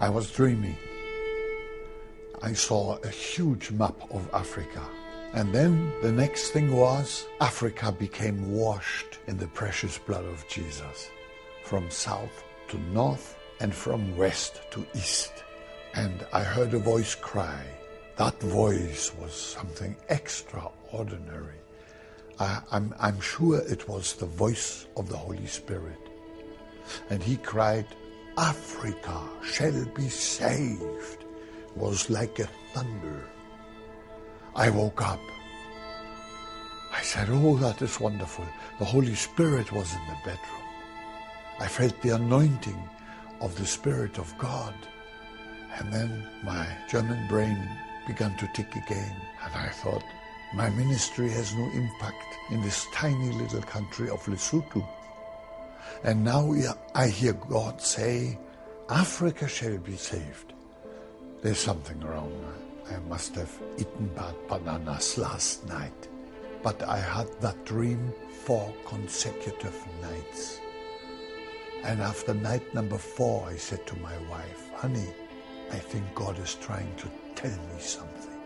I 0.00 0.08
was 0.08 0.30
dreaming. 0.30 0.78
I 2.40 2.54
saw 2.54 2.96
a 3.04 3.08
huge 3.08 3.70
map 3.70 4.00
of 4.10 4.30
Africa. 4.32 4.82
And 5.34 5.54
then 5.54 5.92
the 6.00 6.10
next 6.10 6.52
thing 6.52 6.74
was 6.74 7.26
Africa 7.38 7.92
became 7.92 8.50
washed 8.50 9.18
in 9.26 9.36
the 9.36 9.48
precious 9.48 9.98
blood 9.98 10.24
of 10.24 10.48
Jesus 10.48 11.10
from 11.64 11.90
south 11.90 12.42
to 12.68 12.78
north 12.92 13.36
and 13.60 13.74
from 13.74 14.16
west 14.16 14.62
to 14.70 14.86
east. 14.94 15.44
And 15.92 16.26
I 16.32 16.44
heard 16.44 16.72
a 16.72 16.78
voice 16.78 17.14
cry. 17.14 17.62
That 18.16 18.40
voice 18.40 19.12
was 19.20 19.34
something 19.34 19.94
extraordinary. 20.08 21.60
I, 22.38 22.62
I'm, 22.72 22.94
I'm 22.98 23.20
sure 23.20 23.58
it 23.58 23.86
was 23.86 24.14
the 24.14 24.24
voice 24.24 24.86
of 24.96 25.10
the 25.10 25.16
Holy 25.18 25.46
Spirit. 25.46 25.98
And 27.10 27.22
he 27.22 27.36
cried, 27.36 27.86
Africa 28.36 29.20
shall 29.42 29.84
be 29.94 30.08
saved, 30.08 31.24
was 31.74 32.10
like 32.10 32.38
a 32.38 32.48
thunder. 32.72 33.28
I 34.54 34.70
woke 34.70 35.02
up. 35.02 35.20
I 36.92 37.02
said, 37.02 37.28
Oh, 37.30 37.56
that 37.56 37.82
is 37.82 38.00
wonderful. 38.00 38.44
The 38.78 38.84
Holy 38.84 39.14
Spirit 39.14 39.72
was 39.72 39.92
in 39.94 40.00
the 40.08 40.16
bedroom. 40.24 40.64
I 41.60 41.66
felt 41.68 42.00
the 42.02 42.14
anointing 42.16 42.82
of 43.40 43.56
the 43.56 43.66
Spirit 43.66 44.18
of 44.18 44.36
God. 44.38 44.74
And 45.78 45.92
then 45.92 46.26
my 46.42 46.66
German 46.88 47.28
brain 47.28 47.58
began 48.06 48.36
to 48.38 48.50
tick 48.54 48.74
again. 48.76 49.16
And 49.44 49.54
I 49.54 49.68
thought, 49.68 50.02
my 50.54 50.68
ministry 50.70 51.30
has 51.30 51.54
no 51.54 51.70
impact 51.72 52.36
in 52.50 52.60
this 52.62 52.86
tiny 52.92 53.32
little 53.32 53.62
country 53.62 54.10
of 54.10 54.24
Lesotho. 54.26 54.84
And 56.04 56.24
now 56.24 56.54
I 56.94 57.08
hear 57.08 57.32
God 57.32 57.80
say, 57.80 58.38
Africa 58.88 59.46
shall 59.48 59.78
be 59.78 59.96
saved. 59.96 60.52
There's 61.42 61.58
something 61.58 62.00
wrong. 62.00 62.32
I 62.90 62.98
must 63.08 63.34
have 63.36 63.52
eaten 63.78 64.08
bad 64.14 64.34
bananas 64.48 65.16
last 65.16 65.66
night. 65.68 66.08
But 66.62 66.82
I 66.82 66.98
had 66.98 67.28
that 67.40 67.64
dream 67.64 68.12
four 68.44 68.72
consecutive 68.86 69.76
nights. 70.02 70.60
And 71.84 72.02
after 72.02 72.34
night 72.34 72.74
number 72.74 72.98
four, 72.98 73.46
I 73.48 73.56
said 73.56 73.86
to 73.86 73.96
my 74.00 74.16
wife, 74.28 74.70
honey, 74.74 75.08
I 75.70 75.76
think 75.76 76.04
God 76.14 76.38
is 76.38 76.56
trying 76.56 76.94
to 76.96 77.10
tell 77.34 77.50
me 77.50 77.80
something. 77.80 78.40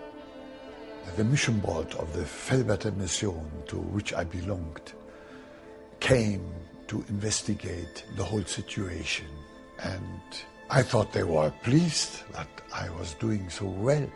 The 1.17 1.25
mission 1.25 1.59
board 1.59 1.93
of 1.95 2.13
the 2.13 2.23
Velberter 2.23 2.97
Mission, 2.97 3.51
to 3.67 3.77
which 3.77 4.13
I 4.15 4.25
belonged, 4.25 4.93
came 6.01 6.53
to 6.89 7.05
investigate 7.09 8.05
the 8.17 8.25
whole 8.25 8.45
situation. 8.45 9.27
And 9.83 10.21
I 10.71 10.83
thought 10.83 11.13
they 11.13 11.25
were 11.25 11.53
pleased 11.63 12.23
that 12.33 12.49
I 12.75 12.89
was 12.91 13.15
doing 13.15 13.49
so 13.51 13.67
well. 13.67 14.07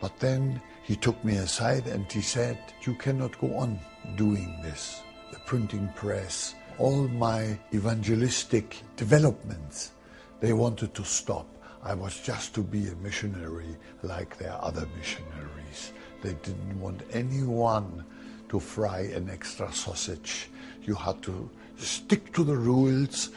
But 0.00 0.18
then 0.18 0.60
he 0.82 0.96
took 0.96 1.22
me 1.24 1.36
aside 1.36 1.86
and 1.86 2.10
he 2.10 2.20
said, 2.20 2.58
You 2.82 2.94
cannot 2.94 3.38
go 3.40 3.56
on 3.56 3.80
doing 4.16 4.58
this. 4.62 5.00
The 5.32 5.38
printing 5.46 5.88
press, 5.94 6.54
all 6.78 7.08
my 7.08 7.58
evangelistic 7.72 8.82
developments, 8.96 9.92
they 10.40 10.52
wanted 10.52 10.94
to 10.94 11.04
stop. 11.04 11.46
I 11.82 11.94
was 11.94 12.20
just 12.20 12.54
to 12.54 12.62
be 12.62 12.88
a 12.88 12.94
missionary 12.96 13.76
like 14.02 14.36
their 14.38 14.56
other 14.60 14.86
missionaries. 14.96 15.92
They 16.22 16.34
didn't 16.34 16.80
want 16.80 17.02
anyone 17.12 18.04
to 18.48 18.60
fry 18.60 19.00
an 19.00 19.28
extra 19.30 19.72
sausage. 19.72 20.48
You 20.82 20.94
had 20.94 21.22
to 21.22 21.50
stick 21.76 22.32
to 22.34 22.44
the 22.44 22.56
rules, 22.56 23.30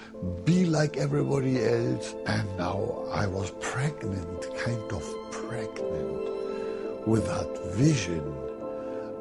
be 0.45 0.65
like 0.65 0.97
everybody 0.97 1.63
else. 1.63 2.15
And 2.25 2.57
now 2.57 3.05
I 3.11 3.27
was 3.27 3.51
pregnant, 3.59 4.47
kind 4.57 4.91
of 4.91 5.03
pregnant, 5.31 7.07
with 7.07 7.25
that 7.27 7.73
vision 7.73 8.23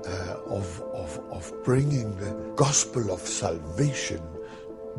uh, 0.06 0.36
of, 0.46 0.82
of, 0.94 1.20
of 1.30 1.52
bringing 1.64 2.16
the 2.16 2.32
gospel 2.56 3.10
of 3.12 3.20
salvation 3.20 4.22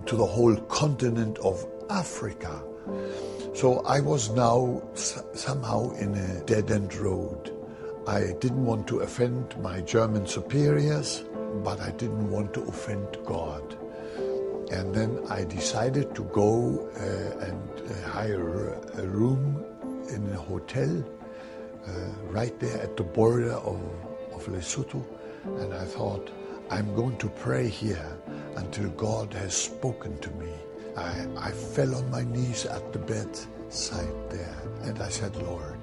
to 0.06 0.16
the 0.16 0.25
whole 0.25 0.56
continent 0.67 1.38
of 1.39 1.66
Africa. 1.89 2.63
So 3.53 3.79
I 3.85 4.00
was 4.00 4.29
now 4.29 4.83
somehow 5.33 5.91
in 5.91 6.16
a 6.16 6.44
dead 6.45 6.72
end 6.72 6.95
road. 6.95 7.53
I 8.07 8.33
didn't 8.39 8.66
want 8.66 8.88
to 8.88 9.00
offend 9.00 9.59
my 9.61 9.81
German 9.81 10.25
superiors, 10.27 11.25
but 11.63 11.79
I 11.81 11.91
didn't 11.91 12.29
want 12.29 12.53
to 12.53 12.61
offend 12.63 13.17
God. 13.25 13.77
And 14.72 14.94
then 14.94 15.19
I 15.29 15.45
decided 15.45 16.13
to 16.16 16.23
go 16.25 16.89
uh, 16.97 17.45
and 17.45 17.69
uh, 17.89 18.09
hire 18.09 18.73
a 18.97 19.07
room 19.07 19.63
in 20.09 20.29
a 20.33 20.38
hotel 20.38 21.03
uh, 21.88 21.91
right 22.29 22.57
there 22.59 22.81
at 22.81 22.97
the 22.97 23.03
border 23.03 23.53
of, 23.53 23.81
of 24.33 24.45
Lesotho. 24.47 25.06
And 25.45 25.73
I 25.73 25.85
thought, 25.85 26.29
I'm 26.69 26.94
going 26.95 27.17
to 27.19 27.29
pray 27.29 27.69
here 27.69 28.17
until 28.57 28.89
God 28.89 29.33
has 29.35 29.56
spoken 29.56 30.19
to 30.19 30.29
me. 30.31 30.51
I, 30.97 31.27
I 31.38 31.51
fell 31.51 31.95
on 31.95 32.11
my 32.11 32.23
knees 32.23 32.66
at 32.66 32.91
the 32.91 33.00
bedside 33.00 34.13
there 34.29 34.61
and 34.83 35.00
I 35.01 35.07
said, 35.07 35.33
Lord, 35.38 35.77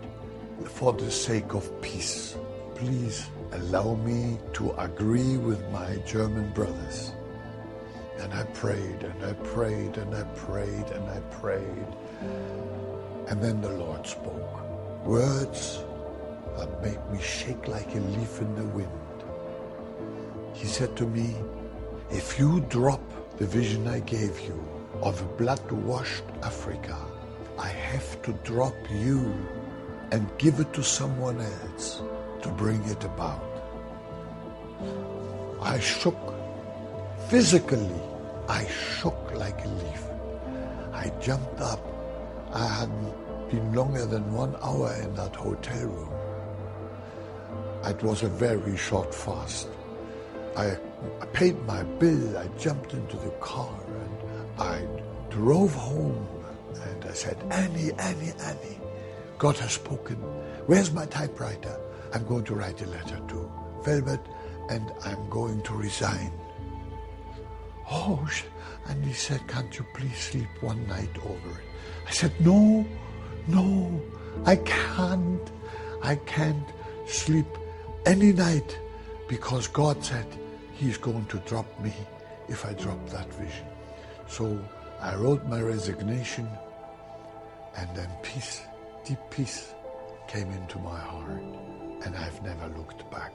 for 0.64 0.92
the 0.92 1.10
sake 1.10 1.54
of 1.54 1.70
peace, 1.80 2.36
please 2.74 3.26
allow 3.52 3.94
me 3.94 4.38
to 4.54 4.72
agree 4.72 5.38
with 5.38 5.66
my 5.70 5.96
German 6.06 6.52
brothers 6.52 7.12
and 8.20 8.32
I 8.32 8.44
prayed 8.44 9.02
and 9.02 9.24
I 9.24 9.32
prayed 9.32 9.96
and 9.96 10.14
I 10.14 10.22
prayed 10.34 10.88
and 10.90 11.08
I 11.08 11.20
prayed. 11.30 11.86
And 13.28 13.42
then 13.42 13.60
the 13.60 13.70
Lord 13.70 14.06
spoke 14.06 14.60
words 15.04 15.80
that 16.56 16.82
made 16.82 17.00
me 17.10 17.20
shake 17.20 17.68
like 17.68 17.94
a 17.94 18.00
leaf 18.00 18.40
in 18.40 18.54
the 18.54 18.64
wind. 18.64 18.90
He 20.54 20.66
said 20.66 20.96
to 20.96 21.06
me, 21.06 21.34
If 22.10 22.38
you 22.38 22.60
drop 22.68 23.02
the 23.38 23.46
vision 23.46 23.88
I 23.88 24.00
gave 24.00 24.40
you 24.40 24.58
of 25.02 25.20
a 25.20 25.24
blood 25.36 25.70
washed 25.70 26.24
Africa, 26.42 26.96
I 27.58 27.68
have 27.68 28.22
to 28.22 28.32
drop 28.44 28.74
you 28.90 29.34
and 30.12 30.30
give 30.38 30.60
it 30.60 30.72
to 30.74 30.82
someone 30.82 31.40
else 31.40 32.02
to 32.42 32.48
bring 32.50 32.82
it 32.84 33.04
about. 33.04 33.42
I 35.60 35.80
shook 35.80 36.16
Physically, 37.28 38.00
I 38.48 38.66
shook 38.66 39.32
like 39.34 39.64
a 39.64 39.68
leaf. 39.68 40.04
I 40.92 41.10
jumped 41.20 41.60
up. 41.60 41.80
I 42.52 42.66
hadn't 42.66 43.14
been 43.50 43.72
longer 43.72 44.04
than 44.04 44.32
one 44.32 44.54
hour 44.62 44.94
in 45.02 45.14
that 45.14 45.34
hotel 45.34 45.86
room. 45.86 46.12
It 47.84 48.02
was 48.02 48.22
a 48.22 48.28
very 48.28 48.76
short 48.76 49.14
fast. 49.14 49.68
I, 50.56 50.76
I 51.20 51.26
paid 51.32 51.60
my 51.66 51.82
bill. 51.82 52.36
I 52.36 52.46
jumped 52.58 52.92
into 52.92 53.16
the 53.16 53.30
car 53.40 53.74
and 53.88 54.60
I 54.60 54.86
drove 55.30 55.74
home. 55.74 56.28
And 56.74 57.04
I 57.04 57.12
said, 57.12 57.42
Anni, 57.50 57.92
Anni, 57.98 58.32
Anni, 58.40 58.80
God 59.38 59.56
has 59.58 59.72
spoken. 59.72 60.16
Where's 60.66 60.92
my 60.92 61.06
typewriter? 61.06 61.80
I'm 62.12 62.24
going 62.26 62.44
to 62.44 62.54
write 62.54 62.82
a 62.82 62.86
letter 62.86 63.20
to 63.28 63.50
Velbert 63.82 64.24
and 64.70 64.92
I'm 65.04 65.28
going 65.30 65.62
to 65.62 65.74
resign. 65.74 66.30
Oh, 67.90 68.26
and 68.86 69.04
he 69.04 69.12
said, 69.12 69.46
Can't 69.48 69.76
you 69.78 69.84
please 69.94 70.16
sleep 70.16 70.48
one 70.60 70.86
night 70.86 71.16
over 71.24 71.50
it? 71.50 71.64
I 72.06 72.10
said, 72.10 72.32
No, 72.40 72.86
no, 73.48 74.02
I 74.44 74.56
can't. 74.56 75.50
I 76.02 76.16
can't 76.16 76.68
sleep 77.06 77.46
any 78.04 78.32
night 78.32 78.78
because 79.28 79.68
God 79.68 80.04
said 80.04 80.26
He's 80.74 80.98
going 80.98 81.24
to 81.26 81.38
drop 81.38 81.66
me 81.80 81.92
if 82.48 82.66
I 82.66 82.72
drop 82.72 83.08
that 83.10 83.32
vision. 83.34 83.66
So 84.26 84.58
I 85.00 85.14
wrote 85.14 85.46
my 85.46 85.60
resignation, 85.62 86.48
and 87.76 87.88
then 87.96 88.10
peace, 88.22 88.62
deep 89.04 89.18
peace, 89.30 89.72
came 90.26 90.50
into 90.50 90.78
my 90.78 90.98
heart, 90.98 91.42
and 92.04 92.16
I've 92.16 92.42
never 92.42 92.68
looked 92.76 93.08
back. 93.10 93.32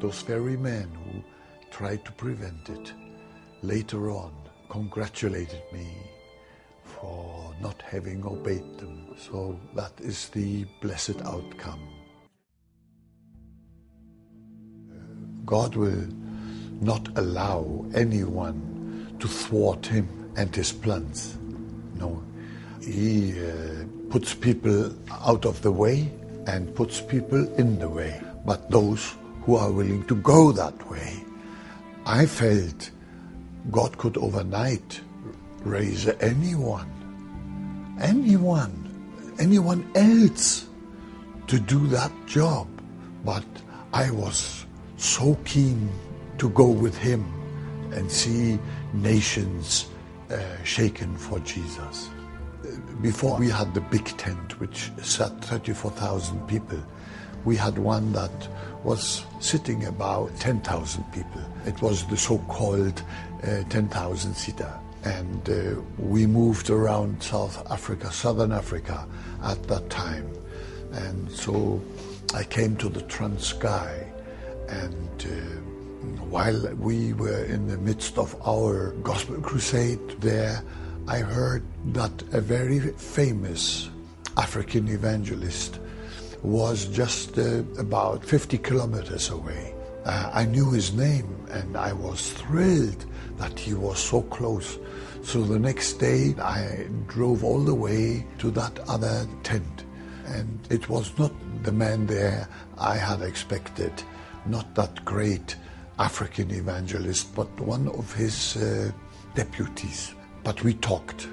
Those 0.00 0.22
very 0.22 0.56
men 0.56 0.90
who 1.04 1.22
tried 1.70 2.04
to 2.06 2.12
prevent 2.12 2.68
it 2.70 2.92
later 3.62 4.10
on 4.10 4.32
congratulated 4.68 5.62
me 5.72 5.88
for 6.82 7.54
not 7.60 7.82
having 7.82 8.24
obeyed 8.24 8.78
them. 8.78 9.14
So 9.18 9.58
that 9.74 9.92
is 9.98 10.28
the 10.28 10.64
blessed 10.80 11.20
outcome. 11.24 11.80
God 15.44 15.76
will 15.76 16.06
not 16.80 17.08
allow 17.16 17.84
anyone 17.94 19.16
to 19.18 19.26
thwart 19.26 19.86
him 19.86 20.32
and 20.36 20.54
his 20.54 20.72
plans. 20.72 21.36
No, 21.96 22.22
he 22.82 23.32
uh, 23.40 23.84
puts 24.10 24.34
people 24.34 24.94
out 25.10 25.44
of 25.44 25.60
the 25.62 25.72
way 25.72 26.12
and 26.46 26.74
puts 26.74 27.00
people 27.00 27.52
in 27.54 27.78
the 27.78 27.88
way. 27.88 28.20
But 28.46 28.70
those 28.70 29.14
who 29.42 29.56
are 29.56 29.72
willing 29.72 30.06
to 30.06 30.14
go 30.16 30.52
that 30.52 30.90
way, 30.90 31.24
I 32.06 32.26
felt 32.26 32.90
God 33.70 33.96
could 33.98 34.16
overnight 34.16 35.00
raise 35.62 36.08
anyone, 36.20 36.90
anyone. 38.00 38.88
anyone 39.38 39.88
else 39.94 40.66
to 41.46 41.58
do 41.58 41.86
that 41.88 42.12
job. 42.26 42.66
But 43.24 43.44
I 43.92 44.10
was 44.10 44.66
so 44.96 45.36
keen 45.44 45.88
to 46.38 46.50
go 46.50 46.66
with 46.66 46.96
him 46.96 47.24
and 47.92 48.10
see 48.10 48.58
nations 48.92 49.88
uh, 50.30 50.38
shaken 50.64 51.16
for 51.16 51.38
Jesus. 51.40 52.10
Before 53.00 53.38
we 53.38 53.48
had 53.48 53.72
the 53.74 53.80
big 53.80 54.04
tent, 54.18 54.60
which 54.60 54.90
sat 55.02 55.44
34,000 55.44 56.46
people, 56.48 56.82
we 57.44 57.56
had 57.56 57.78
one 57.78 58.12
that 58.12 58.48
was 58.84 59.24
sitting 59.40 59.86
about 59.86 60.34
10,000 60.40 61.04
people. 61.12 61.42
It 61.66 61.80
was 61.80 62.04
the 62.06 62.16
so-called 62.16 63.02
uh, 63.44 63.62
10,000 63.68 64.34
seater. 64.34 64.72
And 65.04 65.48
uh, 65.48 65.80
we 65.98 66.26
moved 66.26 66.70
around 66.70 67.22
South 67.22 67.64
Africa, 67.70 68.12
Southern 68.12 68.52
Africa 68.52 69.06
at 69.44 69.62
that 69.64 69.88
time. 69.90 70.28
And 70.92 71.30
so 71.30 71.80
I 72.34 72.44
came 72.44 72.76
to 72.76 72.88
the 72.88 73.00
Transkei 73.02 74.12
and 74.68 75.26
uh, 75.26 75.68
while 76.30 76.74
we 76.76 77.12
were 77.14 77.44
in 77.44 77.68
the 77.68 77.78
midst 77.78 78.18
of 78.18 78.36
our 78.46 78.92
gospel 79.02 79.36
crusade 79.40 80.20
there, 80.20 80.62
I 81.06 81.18
heard 81.18 81.62
that 81.94 82.22
a 82.32 82.40
very 82.40 82.80
famous 82.80 83.88
African 84.36 84.88
evangelist 84.88 85.80
was 86.42 86.86
just 86.86 87.38
uh, 87.38 87.62
about 87.78 88.24
50 88.24 88.58
kilometers 88.58 89.30
away. 89.30 89.74
Uh, 90.08 90.30
I 90.32 90.46
knew 90.46 90.70
his 90.70 90.94
name 90.94 91.46
and 91.50 91.76
I 91.76 91.92
was 91.92 92.32
thrilled 92.32 93.04
that 93.36 93.58
he 93.58 93.74
was 93.74 93.98
so 93.98 94.22
close. 94.22 94.78
So 95.22 95.42
the 95.42 95.58
next 95.58 95.98
day 95.98 96.34
I 96.40 96.86
drove 97.08 97.44
all 97.44 97.60
the 97.60 97.74
way 97.74 98.26
to 98.38 98.50
that 98.52 98.78
other 98.88 99.26
tent 99.42 99.84
and 100.24 100.66
it 100.70 100.88
was 100.88 101.16
not 101.18 101.32
the 101.62 101.72
man 101.72 102.06
there 102.06 102.48
I 102.78 102.96
had 102.96 103.20
expected, 103.20 103.92
not 104.46 104.74
that 104.76 105.04
great 105.04 105.56
African 105.98 106.52
evangelist, 106.52 107.34
but 107.34 107.50
one 107.60 107.88
of 107.88 108.10
his 108.14 108.56
uh, 108.56 108.90
deputies. 109.34 110.14
But 110.42 110.64
we 110.64 110.72
talked. 110.72 111.28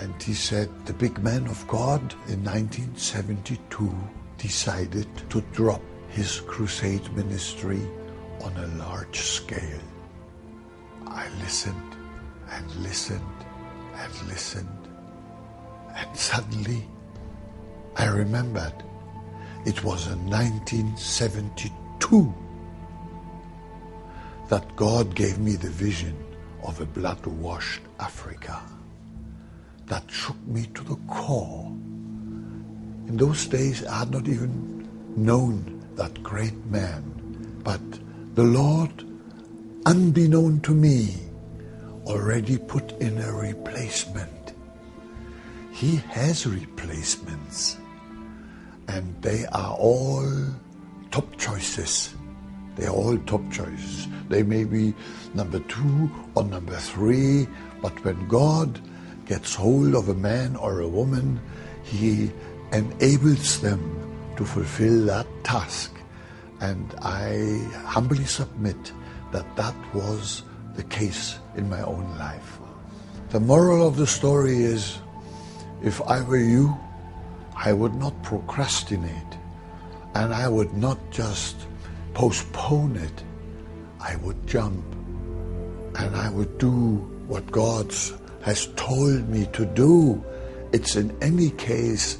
And 0.00 0.22
he 0.22 0.34
said 0.34 0.68
the 0.86 0.92
big 0.92 1.18
man 1.24 1.48
of 1.48 1.66
God 1.66 2.00
in 2.28 2.44
1972 2.44 3.92
decided 4.38 5.08
to 5.30 5.40
drop 5.52 5.82
his 6.10 6.40
crusade 6.40 7.10
ministry 7.14 7.80
on 8.42 8.56
a 8.56 8.66
large 8.78 9.20
scale. 9.20 9.80
I 11.06 11.28
listened 11.40 11.96
and 12.50 12.74
listened 12.76 13.22
and 13.94 14.28
listened. 14.28 14.88
And 15.94 16.16
suddenly 16.16 16.88
I 17.96 18.06
remembered 18.06 18.72
it 19.66 19.84
was 19.84 20.06
in 20.08 20.30
1972 20.30 22.34
that 24.48 24.74
God 24.74 25.14
gave 25.14 25.38
me 25.38 25.56
the 25.56 25.68
vision 25.70 26.16
of 26.64 26.80
a 26.80 26.86
blood 26.86 27.24
washed 27.26 27.82
Africa 28.00 28.60
that 29.86 30.10
shook 30.10 30.40
me 30.46 30.66
to 30.74 30.82
the 30.84 30.96
core. 31.08 31.66
In 33.06 33.16
those 33.16 33.46
days, 33.46 33.84
I 33.84 34.00
had 34.00 34.10
not 34.10 34.26
even 34.28 34.88
known 35.16 35.79
that 36.00 36.22
great 36.22 36.56
man, 36.70 37.02
but 37.62 37.82
the 38.34 38.42
Lord, 38.42 39.04
unbeknown 39.84 40.60
to 40.60 40.72
me, 40.72 41.14
already 42.06 42.56
put 42.56 42.92
in 43.02 43.18
a 43.18 43.30
replacement. 43.30 44.54
He 45.72 45.96
has 45.96 46.46
replacements, 46.46 47.76
and 48.88 49.14
they 49.20 49.44
are 49.52 49.74
all 49.74 50.26
top 51.10 51.36
choices. 51.36 52.14
They 52.76 52.86
are 52.86 52.94
all 52.94 53.18
top 53.18 53.42
choices. 53.52 54.08
They 54.30 54.42
may 54.42 54.64
be 54.64 54.94
number 55.34 55.60
two 55.60 56.10
or 56.34 56.44
number 56.44 56.76
three, 56.76 57.46
but 57.82 57.92
when 58.06 58.26
God 58.26 58.80
gets 59.26 59.54
hold 59.54 59.94
of 59.94 60.08
a 60.08 60.14
man 60.14 60.56
or 60.56 60.80
a 60.80 60.88
woman, 60.88 61.38
he 61.84 62.32
enables 62.72 63.60
them 63.60 64.09
to 64.40 64.46
fulfill 64.46 65.04
that 65.04 65.26
task. 65.44 65.92
And 66.62 66.94
I 67.02 67.60
humbly 67.84 68.24
submit 68.24 68.92
that 69.32 69.44
that 69.56 69.76
was 69.94 70.44
the 70.76 70.82
case 70.84 71.38
in 71.56 71.68
my 71.68 71.82
own 71.82 72.08
life. 72.16 72.58
The 73.28 73.40
moral 73.40 73.86
of 73.86 73.96
the 73.96 74.06
story 74.06 74.62
is 74.62 74.98
if 75.82 76.00
I 76.00 76.22
were 76.22 76.38
you, 76.56 76.74
I 77.54 77.74
would 77.74 77.94
not 77.94 78.14
procrastinate 78.22 79.32
and 80.14 80.32
I 80.32 80.48
would 80.48 80.72
not 80.72 80.98
just 81.10 81.56
postpone 82.14 82.96
it. 82.96 83.22
I 84.00 84.16
would 84.16 84.46
jump 84.46 84.84
and 85.96 86.16
I 86.16 86.30
would 86.30 86.56
do 86.56 86.96
what 87.28 87.44
God 87.52 87.92
has 88.40 88.68
told 88.74 89.28
me 89.28 89.44
to 89.52 89.66
do. 89.66 90.24
It's 90.72 90.96
in 90.96 91.14
any 91.20 91.50
case 91.50 92.16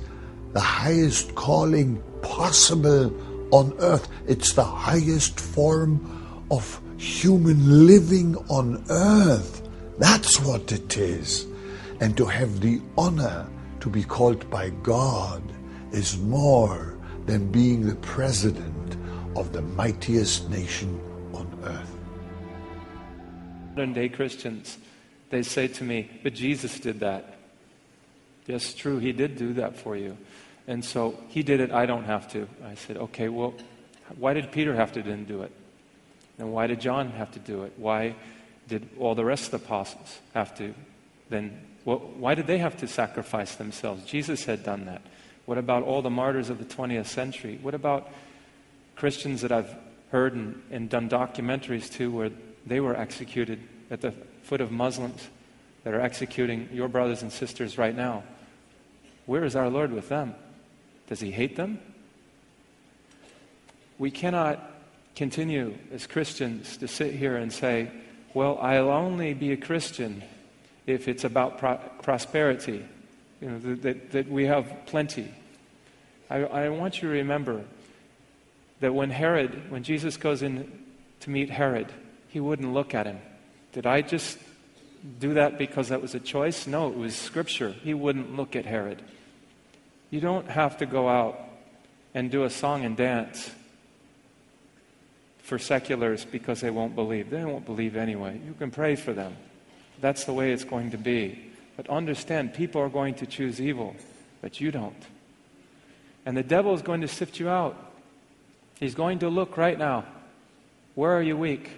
the 0.53 0.61
highest 0.61 1.35
calling 1.35 2.03
possible 2.31 3.13
on 3.53 3.75
earth. 3.81 4.09
It's 4.29 4.55
the 4.55 4.65
highest 4.65 5.41
form 5.41 6.47
of 6.51 6.81
human 6.97 7.87
living 7.87 8.37
on 8.49 8.85
earth. 8.89 9.69
That's 9.99 10.41
what 10.41 10.71
it 10.71 10.97
is. 10.97 11.47
And 12.01 12.17
to 12.17 12.25
have 12.25 12.61
the 12.61 12.81
honor 12.97 13.47
to 13.81 13.91
be 13.91 14.05
called 14.05 14.49
by 14.49 14.71
God 14.83 15.43
is 15.93 16.19
more 16.19 16.97
than 17.27 17.51
being 17.51 17.87
the 17.87 17.97
president 17.97 18.97
of 19.37 19.53
the 19.53 19.63
mightiest 19.63 20.49
nation 20.49 21.01
on 21.35 21.47
earth. 21.65 21.97
Modern 23.71 23.93
day 23.93 24.09
Christians, 24.09 24.79
they 25.31 25.43
say 25.43 25.67
to 25.69 25.85
me, 25.85 26.09
but 26.23 26.35
Jesus 26.35 26.79
did 26.79 27.01
that. 27.01 27.35
Yes, 28.47 28.73
true, 28.73 28.99
he 28.99 29.13
did 29.13 29.37
do 29.37 29.53
that 29.55 29.77
for 29.77 29.97
you. 29.97 30.17
And 30.71 30.85
so 30.85 31.19
he 31.27 31.43
did 31.43 31.59
it, 31.59 31.73
I 31.73 31.85
don't 31.85 32.05
have 32.05 32.31
to. 32.31 32.47
I 32.65 32.77
said, 32.77 32.97
okay, 32.97 33.29
well, 33.29 33.55
why 34.17 34.35
did 34.35 34.53
Peter 34.53 34.73
have 34.77 34.93
to 34.93 35.03
then 35.03 35.25
do 35.25 35.43
it? 35.43 35.51
And 36.39 36.53
why 36.53 36.69
did 36.69 36.81
John 36.81 37.11
have 37.11 37.33
to 37.33 37.41
do 37.41 37.65
it? 37.65 37.73
Why 37.77 38.15
did 38.69 38.89
all 38.97 39.17
the 39.17 39.25
rest 39.25 39.47
of 39.47 39.51
the 39.51 39.67
apostles 39.67 40.21
have 40.33 40.57
to 40.59 40.73
then? 41.29 41.61
Well, 41.85 41.99
why 41.99 42.37
did 42.37 42.47
they 42.47 42.59
have 42.59 42.77
to 42.77 42.87
sacrifice 42.87 43.57
themselves? 43.57 44.05
Jesus 44.05 44.45
had 44.45 44.63
done 44.63 44.85
that. 44.85 45.03
What 45.45 45.59
about 45.59 45.83
all 45.83 46.03
the 46.03 46.11
martyrs 46.11 46.51
of 46.51 46.59
the 46.59 46.65
20th 46.65 47.07
century? 47.07 47.59
What 47.61 47.75
about 47.75 48.09
Christians 48.95 49.41
that 49.41 49.51
I've 49.51 49.75
heard 50.13 50.35
and, 50.35 50.63
and 50.71 50.89
done 50.89 51.09
documentaries 51.09 51.91
too 51.91 52.13
where 52.13 52.31
they 52.65 52.79
were 52.79 52.95
executed 52.95 53.59
at 53.91 54.03
the 54.03 54.13
foot 54.45 54.61
of 54.61 54.71
Muslims 54.71 55.27
that 55.83 55.95
are 55.95 56.01
executing 56.01 56.69
your 56.73 56.87
brothers 56.87 57.23
and 57.23 57.33
sisters 57.33 57.77
right 57.77 57.97
now. 57.97 58.23
Where 59.27 59.45
is 59.45 59.57
our 59.57 59.69
Lord 59.69 59.93
with 59.93 60.09
them? 60.09 60.37
Does 61.11 61.21
he 61.21 61.31
hate 61.31 61.57
them? 61.57 61.81
We 63.99 64.11
cannot 64.11 64.59
continue 65.17 65.77
as 65.93 66.07
Christians 66.07 66.79
to 66.79 66.89
sit 66.89 67.13
here 67.13 67.37
and 67.37 67.53
say, 67.53 67.91
well, 68.33 68.59
I'll 68.63 68.91
only 68.91 69.35
be 69.35 69.53
a 69.53 69.57
Christian 69.57 70.23
if 70.87 71.09
it's 71.09 71.25
about 71.25 71.59
pro- 71.59 71.81
prosperity, 72.03 72.85
you 73.41 73.51
know, 73.51 73.59
that, 73.59 73.83
that, 73.83 74.11
that 74.13 74.31
we 74.31 74.47
have 74.47 74.87
plenty. 74.87 75.35
I, 76.31 76.45
I 76.45 76.69
want 76.69 77.03
you 77.03 77.09
to 77.09 77.15
remember 77.15 77.65
that 78.79 78.95
when 78.95 79.11
Herod, 79.11 79.71
when 79.71 79.83
Jesus 79.83 80.17
goes 80.17 80.43
in 80.43 80.71
to 81.21 81.31
meet 81.31 81.51
Herod, 81.51 81.93
he 82.29 82.39
wouldn't 82.39 82.73
look 82.73 82.95
at 82.95 83.07
him. 83.07 83.19
Did 83.73 83.85
I 83.85 84.03
just 84.03 84.39
do 85.19 85.35
that 85.35 85.59
because 85.59 85.89
that 85.89 86.01
was 86.01 86.15
a 86.15 86.21
choice? 86.21 86.69
No, 86.69 86.89
it 86.89 86.97
was 86.97 87.17
scripture. 87.17 87.73
He 87.83 87.95
wouldn't 87.95 88.37
look 88.37 88.55
at 88.55 88.65
Herod. 88.65 89.03
You 90.11 90.21
don't 90.21 90.49
have 90.49 90.79
to 90.79 90.87
go 90.87 91.09
out 91.09 91.41
and 92.15 92.31
do 92.31 92.45
a 92.45 92.51
song 92.51 92.85
and 92.85 92.97
dance 92.97 93.51
for 95.39 95.59
seculars 95.59 96.25
because 96.25 96.61
they 96.61 96.71
won't 96.71 96.95
believe. 96.95 97.31
They 97.31 97.45
won't 97.45 97.65
believe 97.65 97.97
anyway. 97.97 98.41
You 98.45 98.55
can 98.55 98.71
pray 98.71 98.97
for 98.97 99.13
them. 99.13 99.37
That's 100.01 100.25
the 100.25 100.33
way 100.33 100.53
it's 100.53 100.65
going 100.65 100.91
to 100.93 100.99
be. 100.99 101.53
But 101.77 101.89
understand, 101.89 102.55
people 102.55 102.81
are 102.81 102.89
going 102.89 103.15
to 103.15 103.27
choose 103.27 103.61
evil, 103.61 103.97
but 104.41 104.61
you 104.61 104.71
don't. 104.71 105.03
And 106.27 106.37
the 106.37 106.43
devil 106.43 106.75
is 106.75 106.83
going 106.83 107.01
to 107.01 107.09
sift 107.09 107.39
you 107.39 107.49
out. 107.49 107.77
He's 108.79 108.95
going 108.95 109.21
to 109.21 109.29
look 109.29 109.57
right 109.57 109.79
now. 109.79 110.05
Where 110.95 111.13
are 111.13 111.23
you 111.23 111.37
weak? 111.37 111.71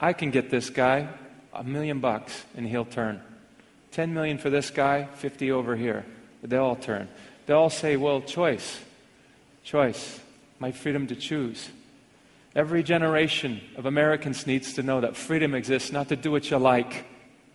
I 0.00 0.12
can 0.12 0.30
get 0.30 0.50
this 0.50 0.70
guy 0.70 1.08
a 1.52 1.64
million 1.64 2.00
bucks 2.00 2.44
and 2.56 2.66
he'll 2.66 2.84
turn. 2.84 3.20
10 3.92 4.12
million 4.12 4.38
for 4.38 4.50
this 4.50 4.70
guy, 4.70 5.04
50 5.04 5.52
over 5.52 5.76
here. 5.76 6.04
They 6.44 6.58
all 6.58 6.76
turn. 6.76 7.08
They 7.46 7.54
all 7.54 7.70
say, 7.70 7.96
well, 7.96 8.20
choice, 8.20 8.78
choice, 9.62 10.20
my 10.58 10.72
freedom 10.72 11.06
to 11.06 11.16
choose. 11.16 11.70
Every 12.54 12.82
generation 12.82 13.62
of 13.76 13.86
Americans 13.86 14.46
needs 14.46 14.74
to 14.74 14.82
know 14.82 15.00
that 15.00 15.16
freedom 15.16 15.54
exists 15.54 15.90
not 15.90 16.10
to 16.10 16.16
do 16.16 16.30
what 16.30 16.50
you 16.50 16.58
like, 16.58 17.06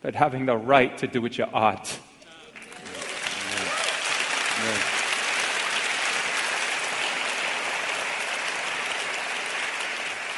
but 0.01 0.15
having 0.15 0.47
the 0.47 0.57
right 0.57 0.97
to 0.97 1.07
do 1.07 1.21
what 1.21 1.37
you 1.37 1.45
ought. 1.45 1.99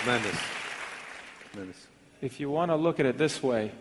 Tremendous. 0.02 0.40
Tremendous. 1.52 1.88
If 2.22 2.40
you 2.40 2.50
want 2.50 2.70
to 2.72 2.76
look 2.76 3.00
at 3.00 3.06
it 3.06 3.18
this 3.18 3.42
way, 3.42 3.72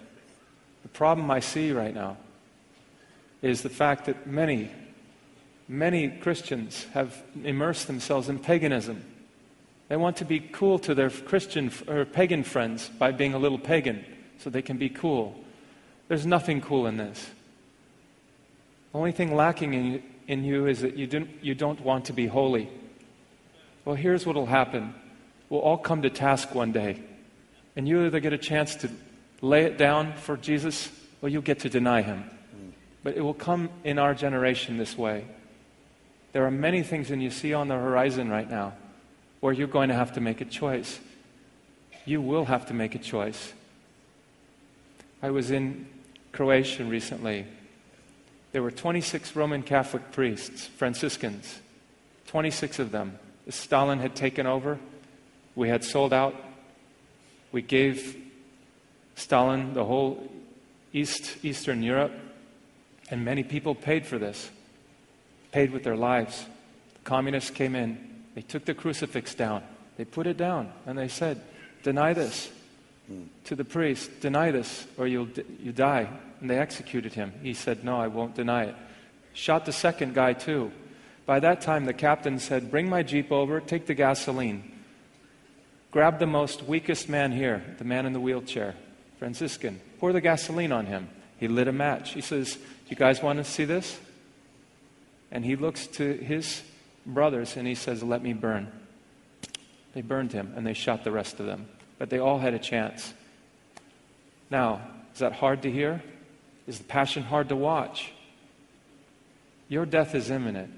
the 0.83 0.89
problem 0.89 1.29
I 1.31 1.41
see 1.41 1.73
right 1.73 1.93
now 1.93 2.17
is 3.43 3.63
the 3.63 3.69
fact 3.69 4.07
that 4.07 4.27
many, 4.27 4.71
many 5.69 6.09
Christians 6.09 6.85
have 6.93 7.23
immersed 7.45 7.87
themselves 7.87 8.29
in 8.29 8.39
paganism. 8.39 9.05
They 9.89 9.97
want 9.97 10.19
to 10.19 10.25
be 10.25 10.41
cool 10.41 10.79
to 10.81 10.95
their 10.95 11.11
Christian 11.11 11.73
or 11.89 12.05
pagan 12.05 12.45
friends 12.45 12.89
by 12.89 13.13
being 13.13 13.35
a 13.35 13.39
little 13.39 13.59
pagan 13.59 14.05
so 14.39 14.51
they 14.51 14.63
can 14.63 14.79
be 14.79 14.89
cool. 14.89 15.35
There's 16.09 16.27
nothing 16.27 16.61
cool 16.61 16.87
in 16.87 16.97
this. 16.97 17.31
The 18.93 18.99
only 18.99 19.13
thing 19.13 19.35
lacking 19.35 19.75
in 19.75 19.85
you, 19.85 20.03
in 20.27 20.45
you 20.45 20.67
is 20.67 20.81
that 20.81 20.97
you, 20.97 21.07
didn't, 21.07 21.31
you 21.43 21.55
don't 21.55 21.81
want 21.81 22.07
to 22.07 22.13
be 22.13 22.27
holy. 22.27 22.69
Well, 23.85 23.97
here's 23.97 24.27
what 24.27 24.37
will 24.37 24.47
happen 24.47 24.95
we'll 25.49 25.61
all 25.61 25.79
come 25.79 26.03
to 26.03 26.11
task 26.11 26.55
one 26.55 26.73
day. 26.73 27.03
And 27.75 27.89
you 27.89 28.05
either 28.05 28.21
get 28.21 28.33
a 28.33 28.39
chance 28.39 28.77
to 28.77 28.91
lay 29.41 29.65
it 29.65 29.79
down 29.79 30.13
for 30.15 30.37
Jesus 30.37 30.91
or 31.23 31.29
you'll 31.29 31.43
get 31.43 31.61
to 31.61 31.69
deny 31.69 32.03
him. 32.03 32.25
But 33.03 33.17
it 33.17 33.23
will 33.23 33.35
come 33.35 33.71
in 33.85 33.99
our 33.99 34.15
generation 34.15 34.77
this 34.77 34.97
way. 34.97 35.25
There 36.33 36.47
are 36.47 36.51
many 36.51 36.83
things 36.83 37.09
that 37.09 37.19
you 37.19 37.31
see 37.31 37.55
on 37.55 37.69
the 37.69 37.75
horizon 37.75 38.29
right 38.29 38.49
now 38.49 38.75
where 39.41 39.53
you're 39.53 39.67
going 39.67 39.89
to 39.89 39.95
have 39.95 40.13
to 40.15 40.21
make 40.21 40.41
a 40.41 40.45
choice. 40.45 41.01
You 42.05 42.21
will 42.21 42.45
have 42.45 42.67
to 42.67 42.75
make 42.75 42.95
a 42.95 42.99
choice. 42.99 43.53
I 45.23 45.31
was 45.31 45.51
in 45.51 45.87
Croatia 46.33 46.85
recently. 46.85 47.47
There 48.53 48.63
were 48.63 48.71
26 48.71 49.35
Roman 49.37 49.63
Catholic 49.63 50.13
priests, 50.13 50.67
Franciscans, 50.67 51.61
26 52.29 52.79
of 52.79 52.91
them. 52.91 53.19
Stalin 53.49 53.99
had 53.99 54.15
taken 54.15 54.47
over. 54.47 54.79
We 55.55 55.69
had 55.69 55.85
sold 55.85 56.13
out. 56.13 56.35
We 57.53 57.63
gave 57.63 58.17
Stalin 59.17 59.75
the 59.75 59.85
whole 59.85 60.31
East, 60.93 61.37
Eastern 61.43 61.83
Europe, 61.83 62.13
and 63.11 63.25
many 63.25 63.43
people 63.43 63.75
paid 63.75 64.07
for 64.07 64.19
this, 64.19 64.51
paid 65.53 65.73
with 65.73 65.83
their 65.83 65.97
lives. 65.97 66.47
The 66.95 67.01
communists 67.05 67.51
came 67.51 67.75
in, 67.75 68.25
they 68.35 68.43
took 68.43 68.65
the 68.65 68.75
crucifix 68.75 69.35
down, 69.35 69.63
they 69.97 70.05
put 70.05 70.27
it 70.27 70.37
down, 70.37 70.73
and 70.87 70.97
they 70.97 71.09
said, 71.09 71.41
Deny 71.83 72.13
this 72.13 72.51
to 73.45 73.57
the 73.57 73.65
priest, 73.65 74.21
deny 74.21 74.51
this 74.51 74.87
or 74.97 75.07
you'll 75.07 75.29
you 75.61 75.73
die. 75.73 76.09
And 76.41 76.49
they 76.49 76.59
executed 76.59 77.13
him. 77.13 77.33
He 77.43 77.55
said, 77.55 77.85
No, 77.85 78.01
I 78.01 78.07
won't 78.07 78.35
deny 78.35 78.65
it. 78.65 78.75
Shot 79.33 79.67
the 79.67 79.73
second 79.73 80.15
guy 80.15 80.33
too. 80.33 80.73
By 81.27 81.41
that 81.41 81.61
time, 81.61 81.85
the 81.85 81.93
captain 81.93 82.39
said, 82.39 82.71
Bring 82.71 82.89
my 82.89 83.03
Jeep 83.03 83.31
over, 83.31 83.61
take 83.61 83.87
the 83.87 83.95
gasoline. 83.95 84.73
Grab 85.91 86.19
the 86.19 86.27
most 86.27 86.63
weakest 86.63 87.09
man 87.09 87.33
here, 87.33 87.63
the 87.79 87.85
man 87.85 88.07
in 88.07 88.13
the 88.13 88.21
wheelchair, 88.21 88.75
Franciscan. 89.19 89.81
Pour 89.99 90.13
the 90.13 90.21
gasoline 90.21 90.73
on 90.73 90.87
him. 90.87 91.09
He 91.39 91.49
lit 91.49 91.69
a 91.69 91.73
match. 91.73 92.13
He 92.13 92.21
says, 92.21 92.59
you 92.91 92.97
guys 92.97 93.23
want 93.23 93.39
to 93.39 93.45
see 93.45 93.65
this? 93.65 93.99
And 95.31 95.45
he 95.45 95.57
looks 95.57 95.87
to 95.89 96.15
his 96.15 96.63
brothers 97.07 97.57
and 97.57 97.67
he 97.67 97.75
says, 97.75 98.03
Let 98.03 98.23
me 98.23 98.33
burn. 98.33 98.71
They 99.95 100.03
burned 100.03 100.33
him 100.33 100.53
and 100.57 100.67
they 100.67 100.75
shot 100.75 101.05
the 101.05 101.11
rest 101.11 101.41
of 101.41 101.47
them. 101.47 101.69
But 101.99 102.11
they 102.11 102.19
all 102.19 102.39
had 102.39 102.55
a 102.55 102.59
chance. 102.59 103.13
Now, 104.51 104.81
is 105.13 105.21
that 105.21 105.33
hard 105.33 105.63
to 105.63 105.71
hear? 105.71 106.03
Is 106.67 106.79
the 106.79 106.85
passion 106.85 107.23
hard 107.23 107.49
to 107.49 107.57
watch? 107.57 108.13
Your 109.69 109.87
death 109.87 110.15
is 110.15 110.31
imminent. 110.31 110.73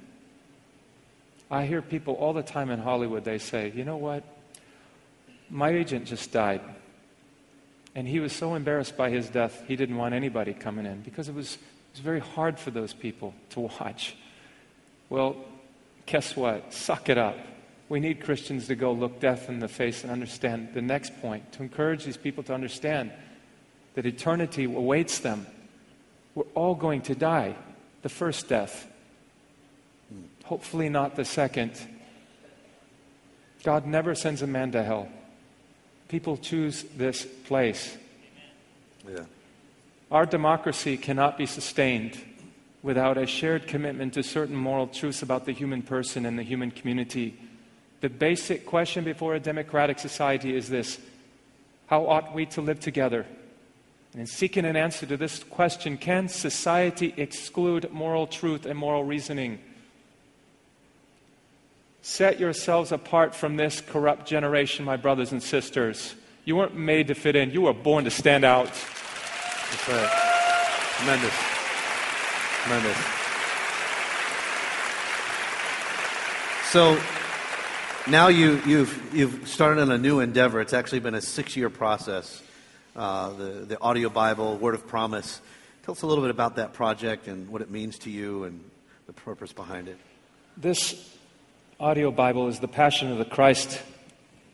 I 1.51 1.67
hear 1.67 1.83
people 1.83 2.15
all 2.15 2.33
the 2.33 2.43
time 2.43 2.71
in 2.71 2.79
Hollywood, 2.79 3.25
they 3.25 3.39
say, 3.39 3.73
you 3.75 3.85
know 3.85 3.99
what? 3.99 4.25
My 5.51 5.71
agent 5.71 6.07
just 6.07 6.33
died. 6.33 6.63
And 7.95 8.09
he 8.09 8.21
was 8.21 8.33
so 8.33 8.55
embarrassed 8.55 8.97
by 8.97 9.11
his 9.11 9.29
death, 9.29 9.63
he 9.69 9.77
didn't 9.77 9.97
want 9.97 10.15
anybody 10.15 10.55
coming 10.55 10.87
in 10.87 11.03
because 11.03 11.29
it 11.29 11.35
was, 11.35 11.59
it 11.93 11.99
was 11.99 12.01
very 12.01 12.21
hard 12.21 12.59
for 12.59 12.71
those 12.71 12.95
people 12.95 13.35
to 13.51 13.61
watch. 13.61 14.17
Well, 15.11 15.37
guess 16.07 16.35
what? 16.35 16.73
Suck 16.73 17.11
it 17.11 17.19
up. 17.19 17.37
We 17.91 18.01
need 18.01 18.25
Christians 18.25 18.69
to 18.69 18.75
go 18.75 18.93
look 18.93 19.21
death 19.21 19.51
in 19.51 19.59
the 19.59 19.69
face 19.69 20.03
and 20.03 20.11
understand 20.11 20.73
the 20.73 20.81
next 20.81 21.21
point, 21.21 21.53
to 21.53 21.63
encourage 21.63 22.05
these 22.05 22.17
people 22.17 22.43
to 22.45 22.55
understand 22.55 23.13
that 23.95 24.07
eternity 24.07 24.65
awaits 24.65 25.19
them. 25.19 25.47
We're 26.35 26.45
all 26.55 26.75
going 26.75 27.03
to 27.03 27.15
die. 27.15 27.57
The 28.01 28.09
first 28.09 28.49
death. 28.49 28.89
Hopefully, 30.45 30.89
not 30.89 31.15
the 31.15 31.27
second. 31.27 31.73
God 33.65 33.87
never 33.87 34.15
sends 34.15 34.41
a 34.41 34.47
man 34.47 34.73
to 34.73 34.83
hell. 34.83 35.09
People 36.09 36.39
choose 36.39 36.85
this 36.97 37.27
place. 37.45 37.99
Yeah. 39.07 39.25
Our 40.13 40.27
democracy 40.27 40.97
cannot 40.97 41.37
be 41.37 41.47
sustained 41.47 42.23
without 42.85 43.19
a 43.19 43.27
shared 43.27 43.67
commitment 43.67 44.15
to 44.15 44.23
certain 44.23 44.55
moral 44.55 44.87
truths 44.87 45.23
about 45.23 45.47
the 45.47 45.53
human 45.53 45.83
person 45.83 46.25
and 46.25 46.39
the 46.39 46.45
human 46.45 46.71
community 46.71 47.37
the 48.03 48.11
basic 48.11 48.67
question 48.67 49.05
before 49.05 49.37
a 49.37 49.41
democratic 49.41 50.01
society 50.01 50.55
is 50.55 50.69
this 50.69 50.99
How 51.87 52.07
ought 52.07 52.35
we 52.35 52.47
to 52.47 52.61
live 52.61 52.81
together? 52.81 53.25
And 54.13 54.21
in 54.21 54.27
seeking 54.27 54.67
an 54.67 54.77
answer 54.77 55.07
to 55.07 55.17
this 55.17 55.43
question, 55.45 55.97
can 55.97 56.29
society 56.29 57.15
exclude 57.17 57.91
moral 57.93 58.27
truth 58.27 58.67
and 58.67 58.77
moral 58.77 59.05
reasoning? 59.05 59.61
Set 62.03 62.41
yourselves 62.41 62.91
apart 62.91 63.37
from 63.37 63.57
this 63.57 63.81
corrupt 63.81 64.27
generation, 64.27 64.85
my 64.85 64.97
brothers 64.97 65.31
and 65.31 65.43
sisters. 65.43 66.17
You 66.45 66.57
weren't 66.57 66.77
made 66.77 67.07
to 67.07 67.15
fit 67.15 67.37
in, 67.37 67.53
you 67.53 67.63
were 67.63 67.73
born 67.73 68.03
to 68.05 68.11
stand 68.11 68.45
out. 68.45 68.69
That's 69.73 69.89
right. 69.89 70.33
Tremendous. 70.99 71.35
Tremendous. 72.63 72.99
So, 76.69 77.01
now 78.07 78.29
you, 78.29 78.61
you've, 78.67 79.15
you've 79.15 79.49
started 79.49 79.81
on 79.81 79.91
a 79.91 79.97
new 79.97 80.21
endeavor. 80.21 80.61
It's 80.61 80.75
actually 80.75 81.01
been 81.01 81.15
a 81.15 81.23
six 81.23 81.57
year 81.57 81.71
process. 81.71 82.43
Uh, 82.95 83.31
the, 83.31 83.45
the 83.67 83.81
audio 83.81 84.11
Bible, 84.11 84.59
Word 84.59 84.75
of 84.75 84.87
Promise. 84.87 85.41
Tell 85.85 85.93
us 85.93 86.03
a 86.03 86.07
little 86.07 86.23
bit 86.23 86.31
about 86.31 86.57
that 86.57 86.75
project 86.75 87.27
and 87.27 87.49
what 87.49 87.63
it 87.63 87.71
means 87.71 87.99
to 88.01 88.11
you 88.11 88.45
and 88.45 88.63
the 89.07 89.15
purpose 89.15 89.55
behind 89.55 89.89
it. 89.89 89.97
This 90.59 91.17
audio 91.81 92.11
Bible 92.11 92.49
is 92.49 92.61
the 92.61 92.69
passion 92.69 93.11
of 93.11 93.17
the 93.17 93.25
Christ, 93.25 93.81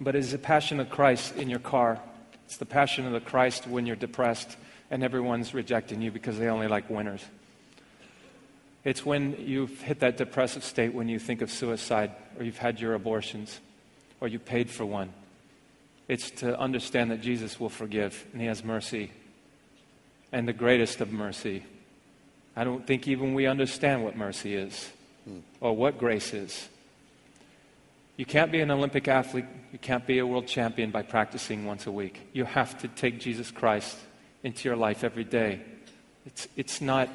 but 0.00 0.14
it 0.14 0.20
is 0.20 0.30
the 0.30 0.38
passion 0.38 0.78
of 0.78 0.88
Christ 0.90 1.34
in 1.34 1.50
your 1.50 1.58
car. 1.58 2.00
It's 2.46 2.58
the 2.58 2.66
passion 2.66 3.04
of 3.04 3.12
the 3.12 3.20
Christ 3.20 3.66
when 3.66 3.84
you're 3.84 3.96
depressed 3.96 4.56
and 4.90 5.02
everyone's 5.02 5.54
rejecting 5.54 6.00
you 6.00 6.10
because 6.10 6.38
they 6.38 6.48
only 6.48 6.68
like 6.68 6.88
winners. 6.88 7.24
It's 8.84 9.04
when 9.04 9.36
you've 9.38 9.80
hit 9.82 10.00
that 10.00 10.16
depressive 10.16 10.64
state 10.64 10.94
when 10.94 11.08
you 11.08 11.18
think 11.18 11.42
of 11.42 11.50
suicide, 11.50 12.12
or 12.38 12.44
you've 12.44 12.58
had 12.58 12.80
your 12.80 12.94
abortions, 12.94 13.60
or 14.20 14.28
you 14.28 14.38
paid 14.38 14.70
for 14.70 14.86
one. 14.86 15.12
It's 16.06 16.30
to 16.30 16.58
understand 16.58 17.10
that 17.10 17.20
Jesus 17.20 17.60
will 17.60 17.68
forgive 17.68 18.24
and 18.32 18.40
He 18.40 18.46
has 18.46 18.64
mercy, 18.64 19.10
and 20.32 20.48
the 20.48 20.52
greatest 20.52 21.00
of 21.00 21.12
mercy. 21.12 21.64
I 22.56 22.64
don't 22.64 22.86
think 22.86 23.06
even 23.06 23.34
we 23.34 23.46
understand 23.46 24.04
what 24.04 24.16
mercy 24.16 24.54
is 24.54 24.90
hmm. 25.24 25.40
or 25.60 25.76
what 25.76 25.98
grace 25.98 26.32
is. 26.32 26.68
You 28.16 28.24
can't 28.24 28.50
be 28.50 28.60
an 28.60 28.70
Olympic 28.70 29.06
athlete, 29.06 29.44
you 29.72 29.78
can't 29.78 30.06
be 30.06 30.18
a 30.18 30.26
world 30.26 30.46
champion 30.46 30.90
by 30.90 31.02
practicing 31.02 31.66
once 31.66 31.86
a 31.86 31.92
week. 31.92 32.20
You 32.32 32.44
have 32.44 32.78
to 32.78 32.88
take 32.88 33.20
Jesus 33.20 33.50
Christ 33.50 33.96
into 34.42 34.68
your 34.68 34.76
life 34.76 35.04
every 35.04 35.24
day. 35.24 35.60
It's, 36.26 36.48
it's 36.56 36.80
not, 36.80 37.08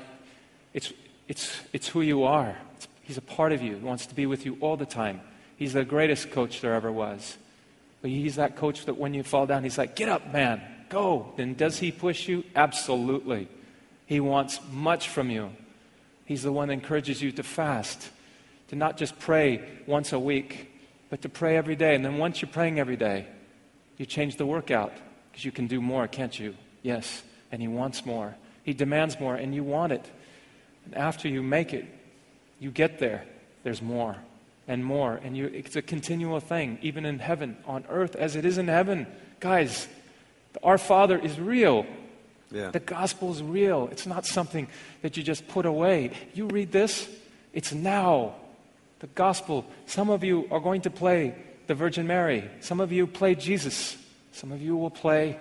it's, 0.74 0.92
it's, 1.28 1.62
it's 1.72 1.88
who 1.88 2.02
you 2.02 2.24
are. 2.24 2.58
It's, 2.76 2.88
he's 3.04 3.18
a 3.18 3.22
part 3.22 3.52
of 3.52 3.62
you. 3.62 3.76
He 3.76 3.84
wants 3.84 4.06
to 4.08 4.16
be 4.16 4.26
with 4.26 4.46
you 4.46 4.58
all 4.60 4.78
the 4.78 4.86
time. 4.86 5.22
He's 5.56 5.74
the 5.74 5.86
greatest 5.86 6.32
coach 6.32 6.62
there 6.62 6.74
ever 6.74 6.92
was. 6.92 7.38
But 8.02 8.12
he's 8.12 8.36
that 8.36 8.56
coach 8.56 8.86
that 8.86 8.98
when 8.98 9.14
you 9.14 9.24
fall 9.24 9.46
down, 9.46 9.64
he's 9.64 9.78
like, 9.78 9.96
get 9.96 10.10
up, 10.10 10.34
man, 10.34 10.62
go. 10.90 11.34
Then 11.38 11.54
does 11.54 11.80
he 11.80 11.92
push 11.92 12.28
you? 12.28 12.44
Absolutely. 12.56 13.48
He 14.06 14.20
wants 14.20 14.60
much 14.72 15.08
from 15.08 15.30
you. 15.30 15.52
He's 16.26 16.44
the 16.44 16.52
one 16.52 16.68
that 16.68 16.74
encourages 16.74 17.22
you 17.22 17.32
to 17.34 17.44
fast, 17.44 18.10
to 18.70 18.76
not 18.76 18.98
just 18.98 19.18
pray 19.20 19.62
once 19.88 20.12
a 20.12 20.20
week, 20.20 20.72
but 21.10 21.22
to 21.22 21.30
pray 21.30 21.56
every 21.56 21.76
day. 21.76 21.96
And 21.96 22.04
then 22.04 22.18
once 22.18 22.42
you're 22.42 22.52
praying 22.52 22.80
every 22.80 22.98
day, 22.98 23.28
you 23.98 24.06
change 24.06 24.36
the 24.38 24.46
workout 24.46 24.92
because 25.32 25.46
you 25.46 25.52
can 25.52 25.68
do 25.68 25.82
more, 25.82 26.08
can't 26.08 26.38
you? 26.38 26.56
Yes. 26.84 27.24
And 27.52 27.62
he 27.62 27.68
wants 27.68 28.06
more. 28.06 28.36
He 28.64 28.74
demands 28.74 29.20
more, 29.20 29.36
and 29.36 29.54
you 29.54 29.64
want 29.64 29.92
it. 29.92 30.06
And 30.86 30.96
after 30.96 31.28
you 31.28 31.42
make 31.42 31.74
it, 31.74 31.86
you 32.60 32.72
get 32.72 33.00
there, 33.00 33.26
there's 33.64 33.82
more 33.82 34.16
and 34.68 34.86
more. 34.86 35.20
And 35.24 35.36
you, 35.36 35.48
it's 35.48 35.76
a 35.76 35.82
continual 35.82 36.40
thing, 36.40 36.78
even 36.82 37.06
in 37.06 37.20
heaven, 37.20 37.58
on 37.66 37.86
earth, 37.90 38.16
as 38.16 38.36
it 38.36 38.46
is 38.46 38.58
in 38.58 38.68
heaven. 38.68 39.08
Guys, 39.40 39.88
our 40.64 40.78
Father 40.78 41.18
is 41.18 41.40
real. 41.40 41.86
Yeah. 42.52 42.72
The 42.72 42.80
gospel 42.80 43.32
is 43.32 43.42
real. 43.42 43.90
It's 43.92 44.06
not 44.06 44.26
something 44.26 44.68
that 45.02 45.18
you 45.18 45.24
just 45.24 45.48
put 45.48 45.66
away. 45.66 46.12
You 46.34 46.48
read 46.48 46.72
this, 46.72 47.10
it's 47.52 47.74
now. 47.74 48.36
The 49.00 49.08
gospel. 49.08 49.66
Some 49.86 50.10
of 50.10 50.24
you 50.24 50.48
are 50.50 50.62
going 50.62 50.82
to 50.82 50.90
play 50.90 51.36
the 51.68 51.76
Virgin 51.76 52.08
Mary. 52.08 52.50
Some 52.62 52.80
of 52.80 52.92
you 52.92 53.06
play 53.06 53.36
Jesus. 53.36 53.98
Some 54.32 54.54
of 54.54 54.62
you 54.62 54.78
will 54.78 54.90
play 54.90 55.40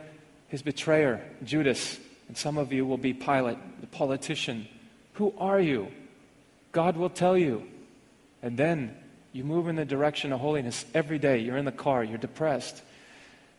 his 0.53 0.63
betrayer, 0.63 1.21
Judas. 1.43 1.99
And 2.29 2.37
some 2.37 2.59
of 2.59 2.73
you 2.73 2.87
will 2.87 2.99
be 2.99 3.15
Pilate, 3.15 3.59
the 3.81 3.87
politician. 3.89 4.69
Who 5.15 5.35
are 5.39 5.59
you? 5.59 5.89
God 6.71 6.97
will 6.97 7.11
tell 7.11 7.37
you. 7.37 7.67
And 8.43 8.57
then 8.57 8.95
you 9.33 9.45
move 9.45 9.67
in 9.67 9.77
the 9.77 9.85
direction 9.85 10.31
of 10.31 10.41
holiness 10.41 10.85
every 10.95 11.19
day. 11.19 11.39
You're 11.39 11.57
in 11.57 11.65
the 11.65 11.73
car, 11.73 12.05
you're 12.05 12.19
depressed. 12.19 12.83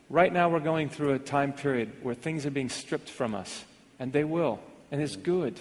Right 0.10 0.32
now, 0.32 0.50
we're 0.50 0.60
going 0.60 0.90
through 0.90 1.14
a 1.14 1.20
time 1.20 1.52
period 1.52 1.92
where 2.04 2.14
things 2.14 2.46
are 2.46 2.52
being 2.52 2.70
stripped 2.70 3.10
from 3.10 3.34
us, 3.34 3.66
and 4.00 4.14
they 4.14 4.24
will, 4.24 4.60
and 4.92 5.02
it's 5.02 5.16
good. 5.16 5.60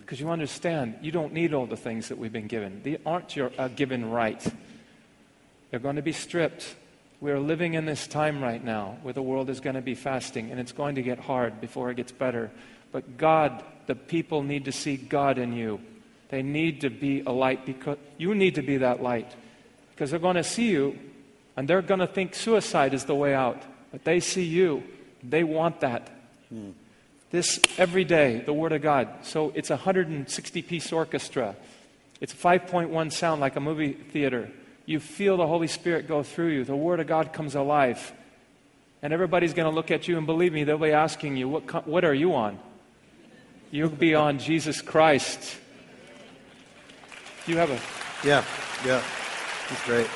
Because 0.00 0.20
you 0.20 0.28
understand, 0.28 0.96
you 1.00 1.12
don't 1.12 1.32
need 1.32 1.54
all 1.54 1.64
the 1.64 1.76
things 1.76 2.08
that 2.08 2.18
we've 2.18 2.32
been 2.32 2.46
given. 2.46 2.82
They 2.82 2.98
aren't 3.06 3.36
your 3.36 3.52
uh, 3.56 3.68
given 3.68 4.10
right. 4.10 4.44
They're 5.70 5.80
going 5.80 5.96
to 5.96 6.02
be 6.02 6.12
stripped. 6.12 6.74
We 7.20 7.32
are 7.32 7.40
living 7.40 7.74
in 7.74 7.84
this 7.84 8.06
time 8.06 8.42
right 8.42 8.62
now 8.62 8.98
where 9.02 9.14
the 9.14 9.22
world 9.22 9.50
is 9.50 9.60
going 9.60 9.74
to 9.74 9.82
be 9.82 9.94
fasting, 9.94 10.50
and 10.50 10.60
it's 10.60 10.72
going 10.72 10.94
to 10.94 11.02
get 11.02 11.18
hard 11.18 11.60
before 11.60 11.90
it 11.90 11.96
gets 11.96 12.12
better. 12.12 12.50
But 12.92 13.18
God, 13.18 13.64
the 13.86 13.96
people 13.96 14.42
need 14.42 14.66
to 14.66 14.72
see 14.72 14.96
God 14.96 15.38
in 15.38 15.52
you. 15.52 15.80
They 16.28 16.42
need 16.42 16.82
to 16.82 16.90
be 16.90 17.22
a 17.22 17.30
light 17.30 17.66
because 17.66 17.98
you 18.18 18.34
need 18.34 18.54
to 18.54 18.62
be 18.62 18.78
that 18.78 19.02
light. 19.02 19.34
Because 19.90 20.10
they're 20.10 20.20
going 20.20 20.36
to 20.36 20.44
see 20.44 20.68
you 20.68 20.98
and 21.56 21.66
they're 21.66 21.82
going 21.82 22.00
to 22.00 22.06
think 22.06 22.34
suicide 22.34 22.94
is 22.94 23.06
the 23.06 23.14
way 23.14 23.34
out. 23.34 23.60
But 23.90 24.04
they 24.04 24.20
see 24.20 24.44
you. 24.44 24.84
They 25.22 25.42
want 25.42 25.80
that. 25.80 26.08
Hmm. 26.50 26.70
This 27.30 27.60
every 27.76 28.04
day, 28.04 28.40
the 28.40 28.52
Word 28.52 28.72
of 28.72 28.80
God. 28.80 29.08
So 29.22 29.52
it's 29.54 29.70
a 29.70 29.74
160 29.74 30.62
piece 30.62 30.92
orchestra. 30.92 31.56
It's 32.20 32.32
5.1 32.32 33.12
sound 33.12 33.40
like 33.40 33.56
a 33.56 33.60
movie 33.60 33.92
theater. 33.92 34.50
You 34.88 35.00
feel 35.00 35.36
the 35.36 35.46
Holy 35.46 35.66
Spirit 35.66 36.08
go 36.08 36.22
through 36.22 36.48
you. 36.48 36.64
The 36.64 36.74
Word 36.74 36.98
of 36.98 37.06
God 37.06 37.34
comes 37.34 37.54
alive. 37.54 38.10
And 39.02 39.12
everybody's 39.12 39.52
going 39.52 39.68
to 39.68 39.74
look 39.74 39.90
at 39.90 40.08
you, 40.08 40.16
and 40.16 40.24
believe 40.24 40.54
me, 40.54 40.64
they'll 40.64 40.78
be 40.78 40.92
asking 40.92 41.36
you, 41.36 41.46
What, 41.46 41.86
what 41.86 42.06
are 42.06 42.14
you 42.14 42.34
on? 42.34 42.58
You'll 43.70 43.90
be 43.90 44.14
on 44.14 44.38
Jesus 44.38 44.80
Christ. 44.80 45.58
You 47.46 47.58
have 47.58 47.70
a. 47.70 47.78
Yeah, 48.26 48.42
yeah. 48.82 49.02
That's 49.68 49.84
great. 49.84 50.08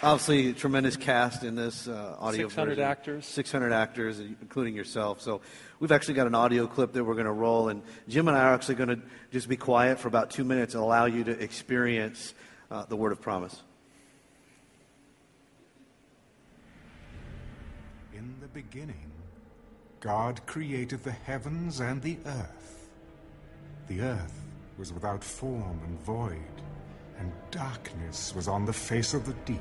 Obviously, 0.00 0.52
tremendous 0.52 0.96
cast 0.96 1.42
in 1.42 1.56
this 1.56 1.88
uh, 1.88 2.14
audio 2.20 2.46
600 2.46 2.70
version. 2.70 2.84
actors. 2.84 3.26
600 3.26 3.72
actors, 3.72 4.20
including 4.20 4.76
yourself. 4.76 5.20
So 5.20 5.40
we've 5.80 5.90
actually 5.90 6.14
got 6.14 6.28
an 6.28 6.36
audio 6.36 6.68
clip 6.68 6.92
that 6.92 7.02
we're 7.02 7.14
going 7.14 7.26
to 7.26 7.32
roll, 7.32 7.68
and 7.68 7.82
Jim 8.08 8.28
and 8.28 8.36
I 8.36 8.42
are 8.42 8.54
actually 8.54 8.76
going 8.76 8.90
to 8.90 9.00
just 9.32 9.48
be 9.48 9.56
quiet 9.56 9.98
for 9.98 10.06
about 10.06 10.30
two 10.30 10.44
minutes 10.44 10.74
and 10.74 10.84
allow 10.84 11.06
you 11.06 11.24
to 11.24 11.32
experience 11.32 12.32
uh, 12.70 12.84
the 12.84 12.94
word 12.94 13.10
of 13.10 13.20
promise. 13.20 13.60
In 18.14 18.36
the 18.40 18.48
beginning, 18.48 19.10
God 19.98 20.46
created 20.46 21.02
the 21.02 21.10
heavens 21.10 21.80
and 21.80 22.00
the 22.00 22.18
earth. 22.24 22.88
The 23.88 24.02
earth 24.02 24.44
was 24.78 24.92
without 24.92 25.24
form 25.24 25.80
and 25.84 26.00
void, 26.02 26.62
and 27.18 27.32
darkness 27.50 28.32
was 28.32 28.46
on 28.46 28.64
the 28.64 28.72
face 28.72 29.12
of 29.12 29.26
the 29.26 29.34
deep 29.44 29.58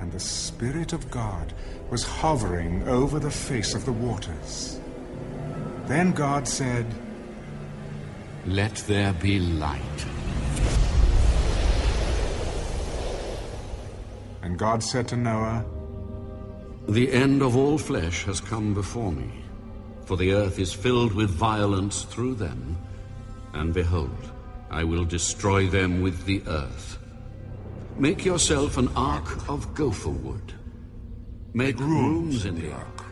and 0.00 0.12
the 0.12 0.20
Spirit 0.20 0.92
of 0.92 1.10
God 1.10 1.52
was 1.90 2.04
hovering 2.04 2.86
over 2.88 3.18
the 3.18 3.30
face 3.30 3.74
of 3.74 3.84
the 3.84 3.92
waters. 3.92 4.80
Then 5.86 6.12
God 6.12 6.48
said, 6.48 6.86
Let 8.44 8.74
there 8.86 9.12
be 9.12 9.38
light. 9.38 10.06
And 14.42 14.58
God 14.58 14.82
said 14.82 15.08
to 15.08 15.16
Noah, 15.16 15.64
The 16.88 17.12
end 17.12 17.42
of 17.42 17.56
all 17.56 17.78
flesh 17.78 18.24
has 18.24 18.40
come 18.40 18.74
before 18.74 19.12
me, 19.12 19.30
for 20.04 20.16
the 20.16 20.32
earth 20.32 20.58
is 20.58 20.72
filled 20.72 21.12
with 21.12 21.30
violence 21.30 22.02
through 22.02 22.34
them, 22.34 22.76
and 23.54 23.72
behold, 23.72 24.32
I 24.70 24.84
will 24.84 25.04
destroy 25.04 25.66
them 25.68 26.02
with 26.02 26.24
the 26.26 26.42
earth. 26.46 26.98
Make 27.98 28.26
yourself 28.26 28.76
an 28.76 28.88
ark 28.94 29.48
of 29.48 29.74
gopher 29.74 30.10
wood. 30.10 30.52
Make 31.54 31.78
rooms 31.78 32.44
in 32.44 32.60
the 32.60 32.70
ark. 32.70 33.04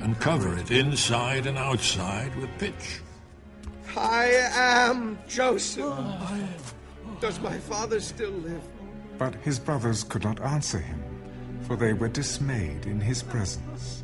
And 0.00 0.18
cover 0.20 0.58
it 0.58 0.70
inside 0.70 1.46
and 1.46 1.56
outside 1.56 2.34
with 2.36 2.50
pitch. 2.58 3.00
I 3.96 4.26
am 4.52 5.18
Joseph. 5.26 6.74
Does 7.20 7.40
my 7.40 7.56
father 7.58 8.00
still 8.00 8.32
live? 8.32 8.62
But 9.16 9.34
his 9.36 9.58
brothers 9.58 10.04
could 10.04 10.24
not 10.24 10.40
answer 10.42 10.78
him, 10.78 11.02
for 11.62 11.76
they 11.76 11.94
were 11.94 12.08
dismayed 12.08 12.84
in 12.84 13.00
his 13.00 13.22
presence. 13.22 14.02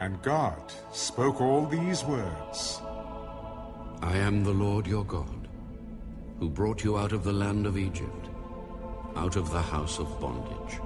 And 0.00 0.20
God 0.22 0.72
spoke 0.92 1.40
all 1.40 1.66
these 1.66 2.04
words 2.04 2.80
I 4.02 4.16
am 4.16 4.42
the 4.42 4.52
Lord 4.52 4.86
your 4.86 5.04
God 5.04 5.35
who 6.38 6.48
brought 6.48 6.84
you 6.84 6.98
out 6.98 7.12
of 7.12 7.24
the 7.24 7.32
land 7.32 7.66
of 7.66 7.78
Egypt, 7.78 8.28
out 9.16 9.36
of 9.36 9.50
the 9.50 9.62
house 9.62 9.98
of 9.98 10.20
bondage. 10.20 10.80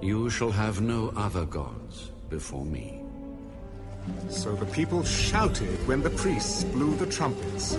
You 0.00 0.30
shall 0.30 0.50
have 0.50 0.80
no 0.80 1.12
other 1.16 1.44
gods 1.44 2.10
before 2.28 2.64
me. 2.64 3.00
So 4.28 4.54
the 4.54 4.66
people 4.66 5.04
shouted 5.04 5.86
when 5.86 6.02
the 6.02 6.10
priests 6.10 6.64
blew 6.64 6.96
the 6.96 7.06
trumpets. 7.06 7.74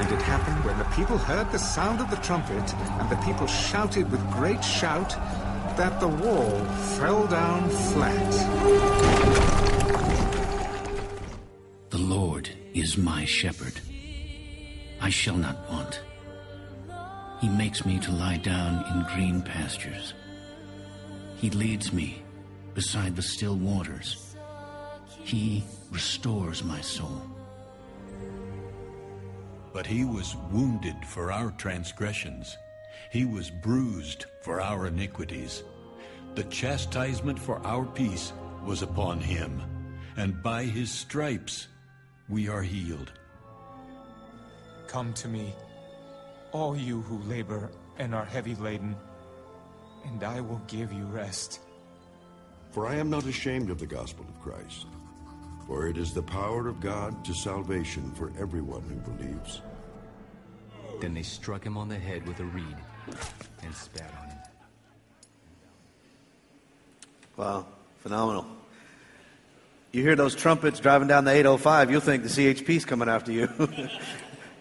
And 0.00 0.10
it 0.12 0.22
happened 0.22 0.64
when 0.64 0.78
the 0.78 0.84
people 0.96 1.18
heard 1.18 1.50
the 1.52 1.58
sound 1.58 2.00
of 2.00 2.08
the 2.10 2.16
trumpet, 2.16 2.72
and 2.74 3.10
the 3.10 3.16
people 3.24 3.46
shouted 3.46 4.10
with 4.10 4.30
great 4.30 4.64
shout, 4.64 5.10
that 5.76 6.00
the 6.00 6.08
wall 6.08 6.64
fell 6.98 7.26
down 7.26 7.68
flat. 7.68 8.32
The 11.90 11.98
Lord 11.98 12.50
is 12.74 12.96
my 12.96 13.24
shepherd. 13.24 13.80
I 15.00 15.08
shall 15.08 15.36
not 15.36 15.56
want. 15.70 16.00
He 17.40 17.48
makes 17.48 17.86
me 17.86 17.98
to 18.00 18.12
lie 18.12 18.36
down 18.36 18.84
in 18.92 19.14
green 19.14 19.40
pastures. 19.40 20.12
He 21.36 21.48
leads 21.50 21.90
me 21.92 22.22
beside 22.74 23.16
the 23.16 23.22
still 23.22 23.56
waters. 23.56 24.36
He 25.08 25.64
restores 25.90 26.62
my 26.62 26.82
soul. 26.82 27.22
But 29.72 29.86
he 29.86 30.04
was 30.04 30.36
wounded 30.50 30.96
for 31.06 31.32
our 31.32 31.50
transgressions. 31.52 32.56
He 33.10 33.24
was 33.24 33.50
bruised 33.50 34.26
for 34.42 34.60
our 34.60 34.86
iniquities. 34.86 35.62
The 36.34 36.44
chastisement 36.44 37.38
for 37.38 37.64
our 37.66 37.86
peace 37.86 38.32
was 38.64 38.82
upon 38.82 39.20
him, 39.20 39.62
and 40.16 40.42
by 40.42 40.64
his 40.64 40.90
stripes 40.90 41.68
we 42.28 42.48
are 42.48 42.62
healed. 42.62 43.12
Come 44.90 45.12
to 45.12 45.28
me, 45.28 45.54
all 46.50 46.76
you 46.76 47.02
who 47.02 47.18
labor 47.18 47.70
and 47.98 48.12
are 48.12 48.24
heavy 48.24 48.56
laden, 48.56 48.96
and 50.04 50.24
I 50.24 50.40
will 50.40 50.60
give 50.66 50.92
you 50.92 51.04
rest. 51.04 51.60
For 52.72 52.88
I 52.88 52.96
am 52.96 53.08
not 53.08 53.24
ashamed 53.24 53.70
of 53.70 53.78
the 53.78 53.86
gospel 53.86 54.26
of 54.28 54.40
Christ, 54.42 54.86
for 55.64 55.86
it 55.86 55.96
is 55.96 56.12
the 56.12 56.24
power 56.24 56.66
of 56.66 56.80
God 56.80 57.24
to 57.24 57.32
salvation 57.32 58.10
for 58.16 58.32
everyone 58.36 58.82
who 58.82 58.96
believes. 59.12 59.62
Then 61.00 61.14
they 61.14 61.22
struck 61.22 61.64
him 61.64 61.76
on 61.76 61.88
the 61.88 61.96
head 61.96 62.26
with 62.26 62.40
a 62.40 62.44
reed 62.46 62.76
and 63.62 63.72
spat 63.72 64.12
on 64.20 64.28
him. 64.28 64.38
Wow, 67.36 67.66
phenomenal. 68.00 68.44
You 69.92 70.02
hear 70.02 70.16
those 70.16 70.34
trumpets 70.34 70.80
driving 70.80 71.06
down 71.06 71.24
the 71.24 71.30
805, 71.30 71.92
you'll 71.92 72.00
think 72.00 72.24
the 72.24 72.28
CHP's 72.28 72.84
coming 72.84 73.08
after 73.08 73.30
you. 73.30 73.48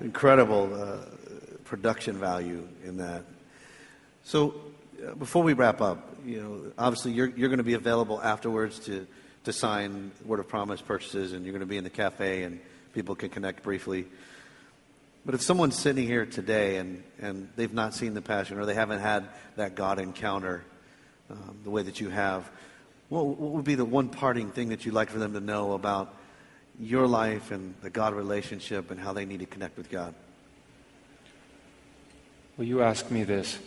incredible 0.01 0.73
uh, 0.73 0.97
production 1.65 2.17
value 2.17 2.67
in 2.83 2.97
that. 2.97 3.23
So, 4.23 4.55
uh, 5.05 5.15
before 5.15 5.43
we 5.43 5.53
wrap 5.53 5.81
up, 5.81 6.17
you 6.25 6.41
know, 6.41 6.71
obviously 6.77 7.11
you're, 7.11 7.29
you're 7.29 7.49
going 7.49 7.59
to 7.59 7.63
be 7.63 7.73
available 7.73 8.21
afterwards 8.21 8.79
to, 8.79 9.07
to 9.45 9.53
sign 9.53 10.11
word 10.25 10.39
of 10.39 10.47
promise 10.47 10.81
purchases, 10.81 11.33
and 11.33 11.45
you're 11.45 11.53
going 11.53 11.61
to 11.61 11.65
be 11.65 11.77
in 11.77 11.83
the 11.83 11.89
cafe, 11.89 12.43
and 12.43 12.59
people 12.93 13.15
can 13.15 13.29
connect 13.29 13.63
briefly. 13.63 14.05
But 15.25 15.35
if 15.35 15.41
someone's 15.41 15.77
sitting 15.77 16.07
here 16.07 16.25
today 16.25 16.77
and, 16.77 17.03
and 17.19 17.49
they've 17.55 17.73
not 17.73 17.93
seen 17.93 18.13
the 18.13 18.21
passion 18.21 18.57
or 18.57 18.65
they 18.65 18.73
haven't 18.73 18.99
had 18.99 19.27
that 19.57 19.75
God 19.75 19.99
encounter 19.99 20.63
um, 21.29 21.59
the 21.63 21.69
way 21.69 21.83
that 21.83 21.99
you 21.99 22.09
have, 22.09 22.49
what, 23.09 23.25
what 23.25 23.51
would 23.51 23.65
be 23.65 23.75
the 23.75 23.85
one 23.85 24.09
parting 24.09 24.51
thing 24.51 24.69
that 24.69 24.85
you'd 24.85 24.95
like 24.95 25.09
for 25.09 25.19
them 25.19 25.33
to 25.33 25.39
know 25.39 25.73
about 25.73 26.15
your 26.79 27.07
life 27.07 27.51
and 27.51 27.75
the 27.81 27.89
God 27.89 28.13
relationship 28.13 28.89
and 28.89 28.99
how 28.99 29.13
they 29.13 29.25
need 29.25 29.41
to 29.41 29.45
connect 29.45 29.77
with 29.77 29.89
God? 29.89 30.13
Well, 32.57 32.67
you 32.67 32.81
ask 32.81 33.09
me 33.11 33.23
this, 33.23 33.57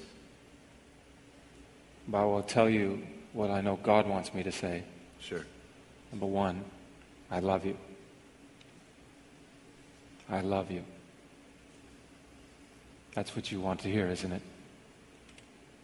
but 2.08 2.18
I 2.18 2.24
will 2.24 2.42
tell 2.42 2.68
you 2.68 3.02
what 3.32 3.50
I 3.50 3.60
know 3.60 3.76
God 3.76 4.06
wants 4.06 4.34
me 4.34 4.42
to 4.42 4.52
say. 4.52 4.84
Sure. 5.18 5.44
Number 6.10 6.26
one, 6.26 6.64
I 7.30 7.40
love 7.40 7.64
you. 7.64 7.76
I 10.28 10.40
love 10.40 10.70
you. 10.70 10.84
That's 13.14 13.36
what 13.36 13.52
you 13.52 13.60
want 13.60 13.80
to 13.80 13.90
hear, 13.90 14.08
isn't 14.08 14.32
it? 14.32 14.42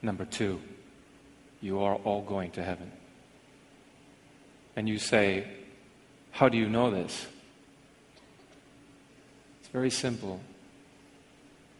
Number 0.01 0.25
two, 0.25 0.61
you 1.61 1.81
are 1.81 1.97
all 1.97 2.23
going 2.23 2.51
to 2.53 2.63
heaven. 2.63 2.91
And 4.77 4.89
you 4.89 4.99
say, 4.99 5.47
How 6.31 6.49
do 6.49 6.57
you 6.57 6.69
know 6.69 6.91
this? 6.91 7.27
It's 9.61 9.69
very 9.69 9.91
simple. 9.91 10.41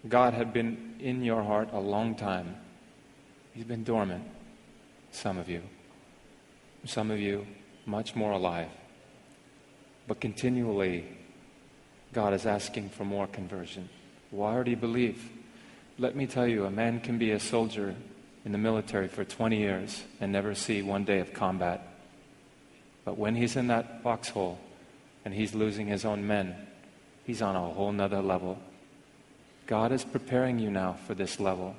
God 0.09 0.35
had 0.35 0.53
been 0.53 0.97
in 1.01 1.23
your 1.23 1.43
heart 1.43 1.71
a 1.73 1.81
long 1.81 2.15
time. 2.15 2.57
He's 3.53 3.65
been 3.65 3.85
dormant, 3.85 4.25
some 5.11 5.39
of 5.39 5.49
you. 5.49 5.63
Some 6.85 7.11
of 7.11 7.19
you, 7.19 7.47
much 7.87 8.15
more 8.15 8.33
alive. 8.33 8.71
But 10.07 10.21
continually, 10.21 11.05
God 12.13 12.33
is 12.33 12.47
asking 12.47 12.91
for 12.91 13.05
more 13.05 13.27
conversion. 13.27 13.89
Why 14.31 14.63
you 14.63 14.77
believe? 14.77 15.31
Let 15.99 16.15
me 16.15 16.27
tell 16.27 16.47
you, 16.47 16.65
a 16.65 16.71
man 16.71 17.01
can 17.01 17.19
be 17.19 17.33
a 17.33 17.41
soldier 17.41 17.95
in 18.45 18.53
the 18.53 18.59
military 18.59 19.09
for 19.09 19.25
20 19.25 19.59
years 19.59 20.05
and 20.21 20.31
never 20.31 20.55
see 20.55 20.83
one 20.83 21.05
day 21.05 21.19
of 21.19 21.33
combat. 21.33 21.98
But 23.09 23.17
when 23.17 23.37
he's 23.37 23.57
in 23.57 23.69
that 23.69 24.03
foxhole 24.03 24.59
and 25.25 25.33
he's 25.33 25.55
losing 25.55 25.87
his 25.87 26.05
own 26.05 26.27
men, 26.27 26.55
he's 27.25 27.41
on 27.41 27.57
a 27.57 27.71
whole 27.71 27.91
nother 27.91 28.21
level. 28.21 28.59
God 29.67 29.93
is 29.93 30.05
preparing 30.05 30.59
you 30.59 30.71
now 30.71 30.99
for 31.07 31.15
this 31.15 31.41
level. 31.41 31.75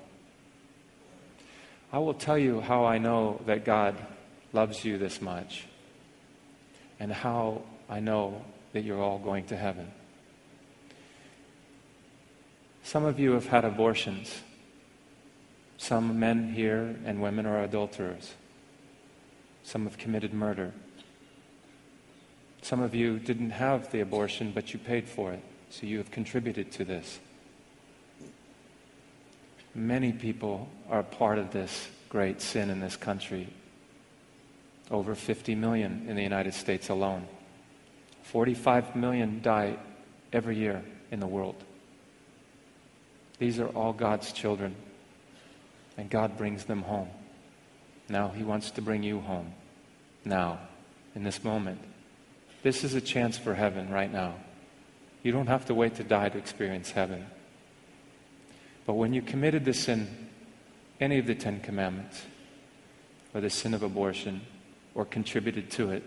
I 1.94 2.00
will 2.00 2.16
tell 2.16 2.36
you 2.36 2.62
how 2.62 2.86
I 2.86 2.98
know 2.98 3.42
that 3.46 3.64
God 3.64 3.96
loves 4.54 4.84
you 4.84 4.98
this 4.98 5.22
much 5.22 5.66
and 7.00 7.14
how 7.14 7.62
I 7.88 8.00
know 8.00 8.44
that 8.74 8.84
you're 8.84 9.00
all 9.00 9.20
going 9.20 9.46
to 9.50 9.56
heaven. 9.56 9.92
Some 12.82 13.06
of 13.06 13.20
you 13.20 13.34
have 13.34 13.46
had 13.46 13.66
abortions. 13.66 14.40
Some 15.78 16.20
men 16.20 16.54
here 16.54 16.96
and 17.06 17.22
women 17.22 17.46
are 17.46 17.64
adulterers. 17.64 18.34
Some 19.62 19.84
have 19.84 20.00
committed 20.00 20.34
murder. 20.34 20.74
Some 22.62 22.82
of 22.82 22.94
you 22.94 23.20
didn't 23.20 23.52
have 23.52 23.92
the 23.92 24.02
abortion, 24.02 24.52
but 24.54 24.74
you 24.74 24.80
paid 24.80 25.08
for 25.08 25.32
it, 25.32 25.42
so 25.70 25.86
you 25.86 25.98
have 25.98 26.12
contributed 26.12 26.72
to 26.74 26.86
this. 26.86 27.20
Many 29.74 30.12
people 30.12 30.68
are 30.90 31.04
part 31.04 31.38
of 31.38 31.52
this 31.52 31.88
great 32.10 32.42
sin 32.42 32.70
in 32.70 32.80
this 32.80 32.96
country. 32.96 33.48
Over 34.92 35.16
50 35.16 35.56
million 35.56 36.06
in 36.08 36.16
the 36.16 36.24
United 36.24 36.54
States 36.54 36.90
alone. 36.90 37.28
45 38.24 38.96
million 38.96 39.42
die 39.42 39.78
every 40.34 40.58
year 40.58 40.84
in 41.12 41.20
the 41.20 41.28
world. 41.28 41.56
These 43.38 43.60
are 43.60 43.70
all 43.70 43.94
God's 43.94 44.34
children, 44.34 44.76
and 45.98 46.10
God 46.10 46.38
brings 46.38 46.66
them 46.66 46.82
home. 46.82 47.10
Now 48.10 48.30
He 48.30 48.44
wants 48.44 48.72
to 48.72 48.82
bring 48.82 49.04
you 49.04 49.22
home. 49.22 49.54
Now, 50.26 50.60
in 51.16 51.24
this 51.24 51.44
moment. 51.44 51.80
This 52.62 52.84
is 52.84 52.94
a 52.94 53.02
chance 53.02 53.38
for 53.38 53.54
heaven 53.54 53.90
right 53.90 54.12
now. 54.12 54.36
You 55.24 55.32
don't 55.32 55.48
have 55.48 55.66
to 55.66 55.74
wait 55.74 55.96
to 55.96 56.04
die 56.04 56.30
to 56.30 56.38
experience 56.38 56.92
heaven. 56.92 57.26
But 58.86 58.94
when 58.94 59.14
you 59.14 59.22
committed 59.22 59.66
the 59.66 59.74
sin, 59.74 60.30
any 61.00 61.20
of 61.20 61.28
the 61.28 61.36
Ten 61.36 61.60
Commandments, 61.60 62.22
or 63.34 63.42
the 63.42 63.50
sin 63.50 63.74
of 63.74 63.84
abortion, 63.84 64.42
or 64.96 65.06
contributed 65.06 65.70
to 65.72 65.92
it, 65.92 66.04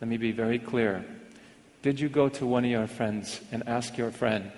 let 0.00 0.08
me 0.08 0.16
be 0.16 0.32
very 0.32 0.58
clear. 0.58 1.04
Did 1.82 1.98
you 2.00 2.08
go 2.08 2.28
to 2.28 2.46
one 2.46 2.64
of 2.64 2.70
your 2.70 2.86
friends 2.86 3.40
and 3.50 3.66
ask 3.68 3.96
your 3.96 4.10
friend, 4.10 4.52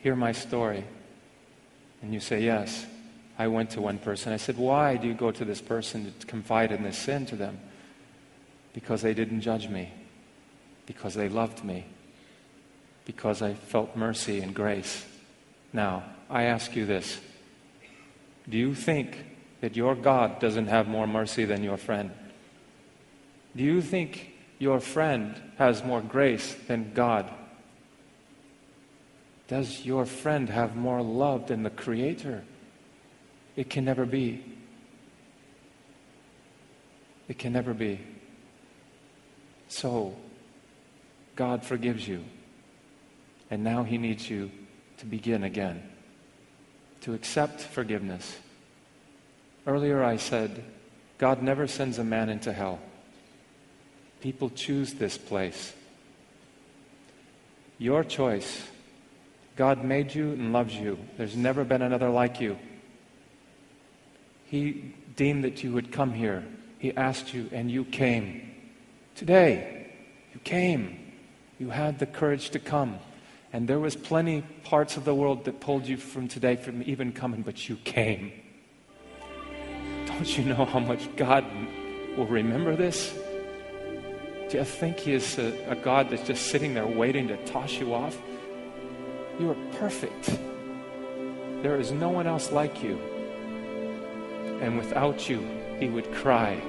Hear 0.00 0.14
my 0.14 0.32
story? 0.32 0.84
And 2.02 2.12
you 2.12 2.20
say, 2.20 2.42
Yes. 2.42 2.86
I 3.38 3.48
went 3.48 3.70
to 3.70 3.82
one 3.82 3.98
person. 3.98 4.32
I 4.32 4.38
said, 4.38 4.56
Why 4.56 4.96
do 4.96 5.06
you 5.06 5.14
go 5.14 5.30
to 5.30 5.44
this 5.44 5.60
person 5.60 6.12
to 6.18 6.26
confide 6.26 6.72
in 6.72 6.82
this 6.82 6.98
sin 6.98 7.26
to 7.26 7.36
them? 7.36 7.60
Because 8.76 9.00
they 9.00 9.14
didn't 9.14 9.40
judge 9.40 9.70
me, 9.70 9.90
because 10.84 11.14
they 11.14 11.30
loved 11.30 11.64
me, 11.64 11.86
because 13.06 13.40
I 13.40 13.54
felt 13.54 13.96
mercy 13.96 14.40
and 14.40 14.54
grace. 14.54 15.06
Now, 15.72 16.04
I 16.28 16.42
ask 16.42 16.76
you 16.76 16.84
this 16.84 17.18
Do 18.46 18.58
you 18.58 18.74
think 18.74 19.24
that 19.62 19.76
your 19.76 19.94
God 19.94 20.40
doesn't 20.40 20.66
have 20.66 20.88
more 20.88 21.06
mercy 21.06 21.46
than 21.46 21.64
your 21.64 21.78
friend? 21.78 22.10
Do 23.56 23.64
you 23.64 23.80
think 23.80 24.34
your 24.58 24.78
friend 24.78 25.40
has 25.56 25.82
more 25.82 26.02
grace 26.02 26.54
than 26.68 26.92
God? 26.92 27.30
Does 29.48 29.86
your 29.86 30.04
friend 30.04 30.50
have 30.50 30.76
more 30.76 31.00
love 31.00 31.46
than 31.46 31.62
the 31.62 31.70
Creator? 31.70 32.44
It 33.56 33.70
can 33.70 33.86
never 33.86 34.04
be. 34.04 34.44
It 37.26 37.38
can 37.38 37.54
never 37.54 37.72
be. 37.72 38.00
So, 39.68 40.16
God 41.34 41.64
forgives 41.64 42.06
you. 42.06 42.24
And 43.50 43.62
now 43.62 43.84
He 43.84 43.98
needs 43.98 44.28
you 44.28 44.50
to 44.98 45.06
begin 45.06 45.44
again, 45.44 45.82
to 47.02 47.14
accept 47.14 47.60
forgiveness. 47.60 48.38
Earlier 49.66 50.02
I 50.02 50.16
said, 50.16 50.64
God 51.18 51.42
never 51.42 51.66
sends 51.66 51.98
a 51.98 52.04
man 52.04 52.28
into 52.28 52.52
hell. 52.52 52.80
People 54.20 54.50
choose 54.50 54.94
this 54.94 55.18
place. 55.18 55.72
Your 57.78 58.04
choice. 58.04 58.66
God 59.56 59.84
made 59.84 60.14
you 60.14 60.32
and 60.32 60.52
loves 60.52 60.74
you. 60.74 60.98
There's 61.16 61.36
never 61.36 61.64
been 61.64 61.82
another 61.82 62.10
like 62.10 62.40
you. 62.40 62.58
He 64.46 64.94
deemed 65.16 65.44
that 65.44 65.62
you 65.64 65.72
would 65.72 65.92
come 65.92 66.12
here. 66.12 66.44
He 66.78 66.94
asked 66.96 67.34
you, 67.34 67.48
and 67.52 67.70
you 67.70 67.84
came. 67.84 68.55
Today, 69.16 69.86
you 70.32 70.40
came. 70.40 70.98
You 71.58 71.70
had 71.70 71.98
the 71.98 72.06
courage 72.06 72.50
to 72.50 72.58
come. 72.58 72.98
And 73.52 73.66
there 73.66 73.80
was 73.80 73.96
plenty 73.96 74.42
parts 74.64 74.96
of 74.96 75.04
the 75.04 75.14
world 75.14 75.44
that 75.46 75.60
pulled 75.60 75.86
you 75.86 75.96
from 75.96 76.28
today 76.28 76.56
from 76.56 76.82
even 76.82 77.12
coming, 77.12 77.42
but 77.42 77.68
you 77.68 77.76
came. 77.76 78.32
Don't 80.06 80.38
you 80.38 80.44
know 80.44 80.64
how 80.64 80.78
much 80.78 81.08
God 81.16 81.44
will 82.16 82.26
remember 82.26 82.76
this? 82.76 83.12
Do 84.50 84.58
you 84.58 84.64
think 84.64 85.00
He 85.00 85.14
is 85.14 85.38
a, 85.38 85.70
a 85.70 85.76
God 85.76 86.10
that's 86.10 86.26
just 86.26 86.46
sitting 86.46 86.74
there 86.74 86.86
waiting 86.86 87.28
to 87.28 87.36
toss 87.46 87.72
you 87.72 87.94
off? 87.94 88.16
You 89.40 89.50
are 89.50 89.78
perfect. 89.78 90.38
There 91.62 91.80
is 91.80 91.90
no 91.90 92.10
one 92.10 92.26
else 92.26 92.52
like 92.52 92.82
you 92.82 92.98
and 94.60 94.78
without 94.78 95.28
you, 95.28 95.46
he 95.78 95.88
would 95.88 96.10
cry. 96.12 96.60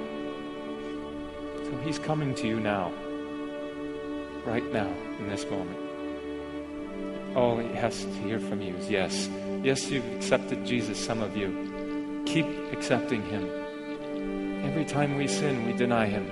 So 1.68 1.76
he's 1.84 1.98
coming 1.98 2.34
to 2.36 2.46
you 2.46 2.60
now, 2.60 2.90
right 4.46 4.64
now, 4.72 4.90
in 5.18 5.28
this 5.28 5.44
moment. 5.50 5.76
All 7.36 7.58
he 7.58 7.68
has 7.74 8.04
to 8.04 8.12
hear 8.22 8.40
from 8.40 8.62
you 8.62 8.74
is 8.76 8.88
yes. 8.88 9.28
Yes, 9.62 9.90
you've 9.90 10.10
accepted 10.16 10.64
Jesus, 10.64 10.98
some 10.98 11.20
of 11.20 11.36
you. 11.36 12.22
Keep 12.24 12.46
accepting 12.72 13.22
him. 13.22 14.64
Every 14.64 14.86
time 14.86 15.18
we 15.18 15.28
sin, 15.28 15.66
we 15.66 15.74
deny 15.74 16.06
him. 16.06 16.24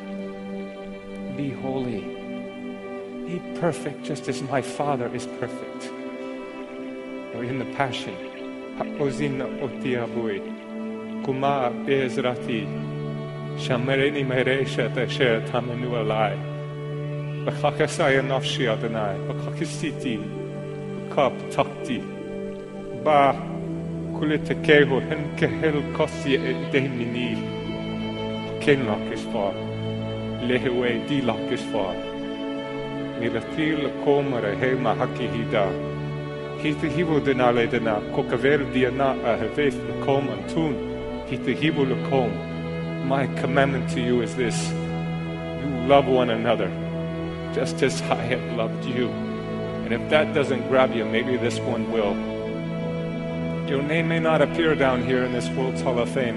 Be 1.36 1.50
holy. 1.50 2.00
Be 3.26 3.42
perfect, 3.60 4.04
just 4.04 4.28
as 4.28 4.40
my 4.40 4.62
Father 4.62 5.14
is 5.14 5.26
perfect. 5.38 5.90
Or 7.34 7.44
in 7.44 7.58
the 7.58 7.66
Passion. 7.76 8.16
Kuma 11.24 11.72
Bezrati 11.84 12.95
שהמרני 13.58 14.22
מרשת 14.22 14.98
אשר 15.06 15.40
תאמנו 15.52 15.96
עלי. 15.96 16.36
וכך 17.44 17.80
אשאי 17.80 18.22
נפשי 18.22 18.72
אדוני, 18.72 18.98
וכך 19.28 19.62
עשיתי, 19.62 20.18
וכך 21.08 21.28
פתחתי. 21.38 22.00
בא 23.02 23.32
כולי 24.12 24.38
תכהו 24.38 25.00
הן 25.00 25.18
קהל 25.36 25.74
כוסי 25.96 26.36
עדי 26.38 26.88
מיני. 26.88 27.34
כן 28.60 28.80
לך 28.80 29.12
אשפר, 29.14 29.50
להווי 30.42 30.98
די 31.08 31.22
לך 31.22 31.52
אשפר. 31.54 31.92
מילתי 33.18 33.72
לקום 33.72 34.34
רהם 34.34 34.86
הקהידה. 34.86 35.68
התהיבו 36.64 37.20
דנה 37.20 37.52
לדנה, 37.52 37.98
כוכבל 38.12 38.62
דיאנה 38.72 39.14
אהבף 39.24 39.74
מקום 39.90 40.28
אנטון, 40.28 40.74
התהיבו 41.32 41.84
לקום. 41.84 42.45
My 43.06 43.28
commandment 43.38 43.88
to 43.90 44.00
you 44.00 44.20
is 44.20 44.34
this 44.34 44.68
you 44.68 45.86
love 45.86 46.06
one 46.06 46.30
another 46.30 46.68
just 47.54 47.80
as 47.82 48.02
I 48.02 48.16
have 48.16 48.56
loved 48.56 48.84
you. 48.84 49.08
And 49.08 49.94
if 49.94 50.10
that 50.10 50.34
doesn't 50.34 50.68
grab 50.68 50.92
you, 50.92 51.04
maybe 51.04 51.36
this 51.36 51.60
one 51.60 51.90
will. 51.92 52.14
Your 53.68 53.82
name 53.82 54.08
may 54.08 54.18
not 54.18 54.42
appear 54.42 54.74
down 54.74 55.04
here 55.04 55.24
in 55.24 55.32
this 55.32 55.48
World's 55.50 55.80
Hall 55.80 56.00
of 56.00 56.10
Fame. 56.10 56.36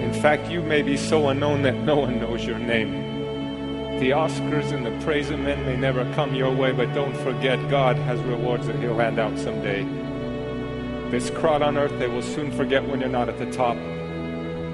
In 0.00 0.12
fact, 0.14 0.50
you 0.50 0.62
may 0.62 0.80
be 0.80 0.96
so 0.96 1.28
unknown 1.28 1.62
that 1.62 1.76
no 1.76 1.96
one 1.96 2.18
knows 2.18 2.46
your 2.46 2.58
name. 2.58 4.00
The 4.00 4.10
Oscars 4.10 4.72
and 4.72 4.86
the 4.86 5.04
praise 5.04 5.28
of 5.28 5.38
men 5.38 5.66
may 5.66 5.76
never 5.76 6.10
come 6.14 6.34
your 6.34 6.54
way, 6.54 6.72
but 6.72 6.94
don't 6.94 7.16
forget 7.18 7.68
God 7.68 7.96
has 7.98 8.18
rewards 8.20 8.66
that 8.68 8.76
He'll 8.76 8.96
hand 8.96 9.18
out 9.18 9.38
someday. 9.38 9.84
This 11.10 11.28
crowd 11.28 11.60
on 11.60 11.76
earth, 11.76 11.98
they 11.98 12.08
will 12.08 12.22
soon 12.22 12.50
forget 12.52 12.88
when 12.88 13.00
you're 13.00 13.08
not 13.10 13.28
at 13.28 13.38
the 13.38 13.50
top. 13.52 13.76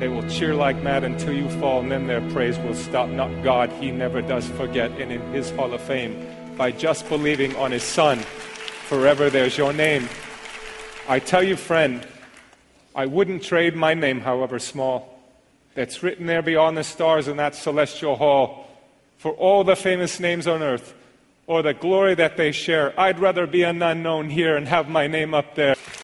They 0.01 0.09
will 0.09 0.29
cheer 0.29 0.55
like 0.55 0.83
mad 0.83 1.05
until 1.05 1.33
you 1.33 1.49
fall, 1.61 1.81
and 1.81 1.91
then 1.91 2.07
their 2.07 2.21
praise 2.31 2.59
will 2.59 2.75
stop. 2.75 3.09
Not 3.09 3.31
God, 3.43 3.71
He 3.81 3.91
never 3.91 4.21
does 4.21 4.49
forget. 4.49 4.91
And 4.93 5.13
in 5.13 5.21
His 5.33 5.51
Hall 5.53 5.73
of 5.73 5.81
Fame, 5.81 6.27
by 6.57 6.73
just 6.73 7.09
believing 7.09 7.55
on 7.57 7.71
His 7.71 7.85
Son, 7.85 8.19
forever 8.19 9.31
there's 9.31 9.57
your 9.57 9.73
name. 9.73 10.09
I 11.09 11.19
tell 11.21 11.43
you, 11.43 11.57
friend, 11.57 12.07
I 12.95 13.07
wouldn't 13.07 13.43
trade 13.43 13.77
my 13.77 13.95
name, 13.95 14.21
however 14.21 14.59
small, 14.59 15.21
that's 15.75 16.03
written 16.03 16.27
there 16.27 16.43
beyond 16.43 16.77
the 16.77 16.85
stars 16.85 17.29
in 17.29 17.37
that 17.39 17.55
celestial 17.55 18.17
hall, 18.17 18.67
for 19.17 19.33
all 19.33 19.65
the 19.65 19.77
famous 19.77 20.21
names 20.21 20.47
on 20.47 20.63
earth 20.63 20.95
or 21.47 21.63
the 21.63 21.75
glory 21.75 22.15
that 22.15 22.37
they 22.37 22.53
share. 22.53 22.99
I'd 22.99 23.19
rather 23.19 23.47
be 23.47 23.63
an 23.63 23.83
unknown 23.83 24.31
here 24.31 24.57
and 24.57 24.67
have 24.69 24.89
my 24.89 25.07
name 25.07 25.35
up 25.35 25.55
there. 25.55 25.75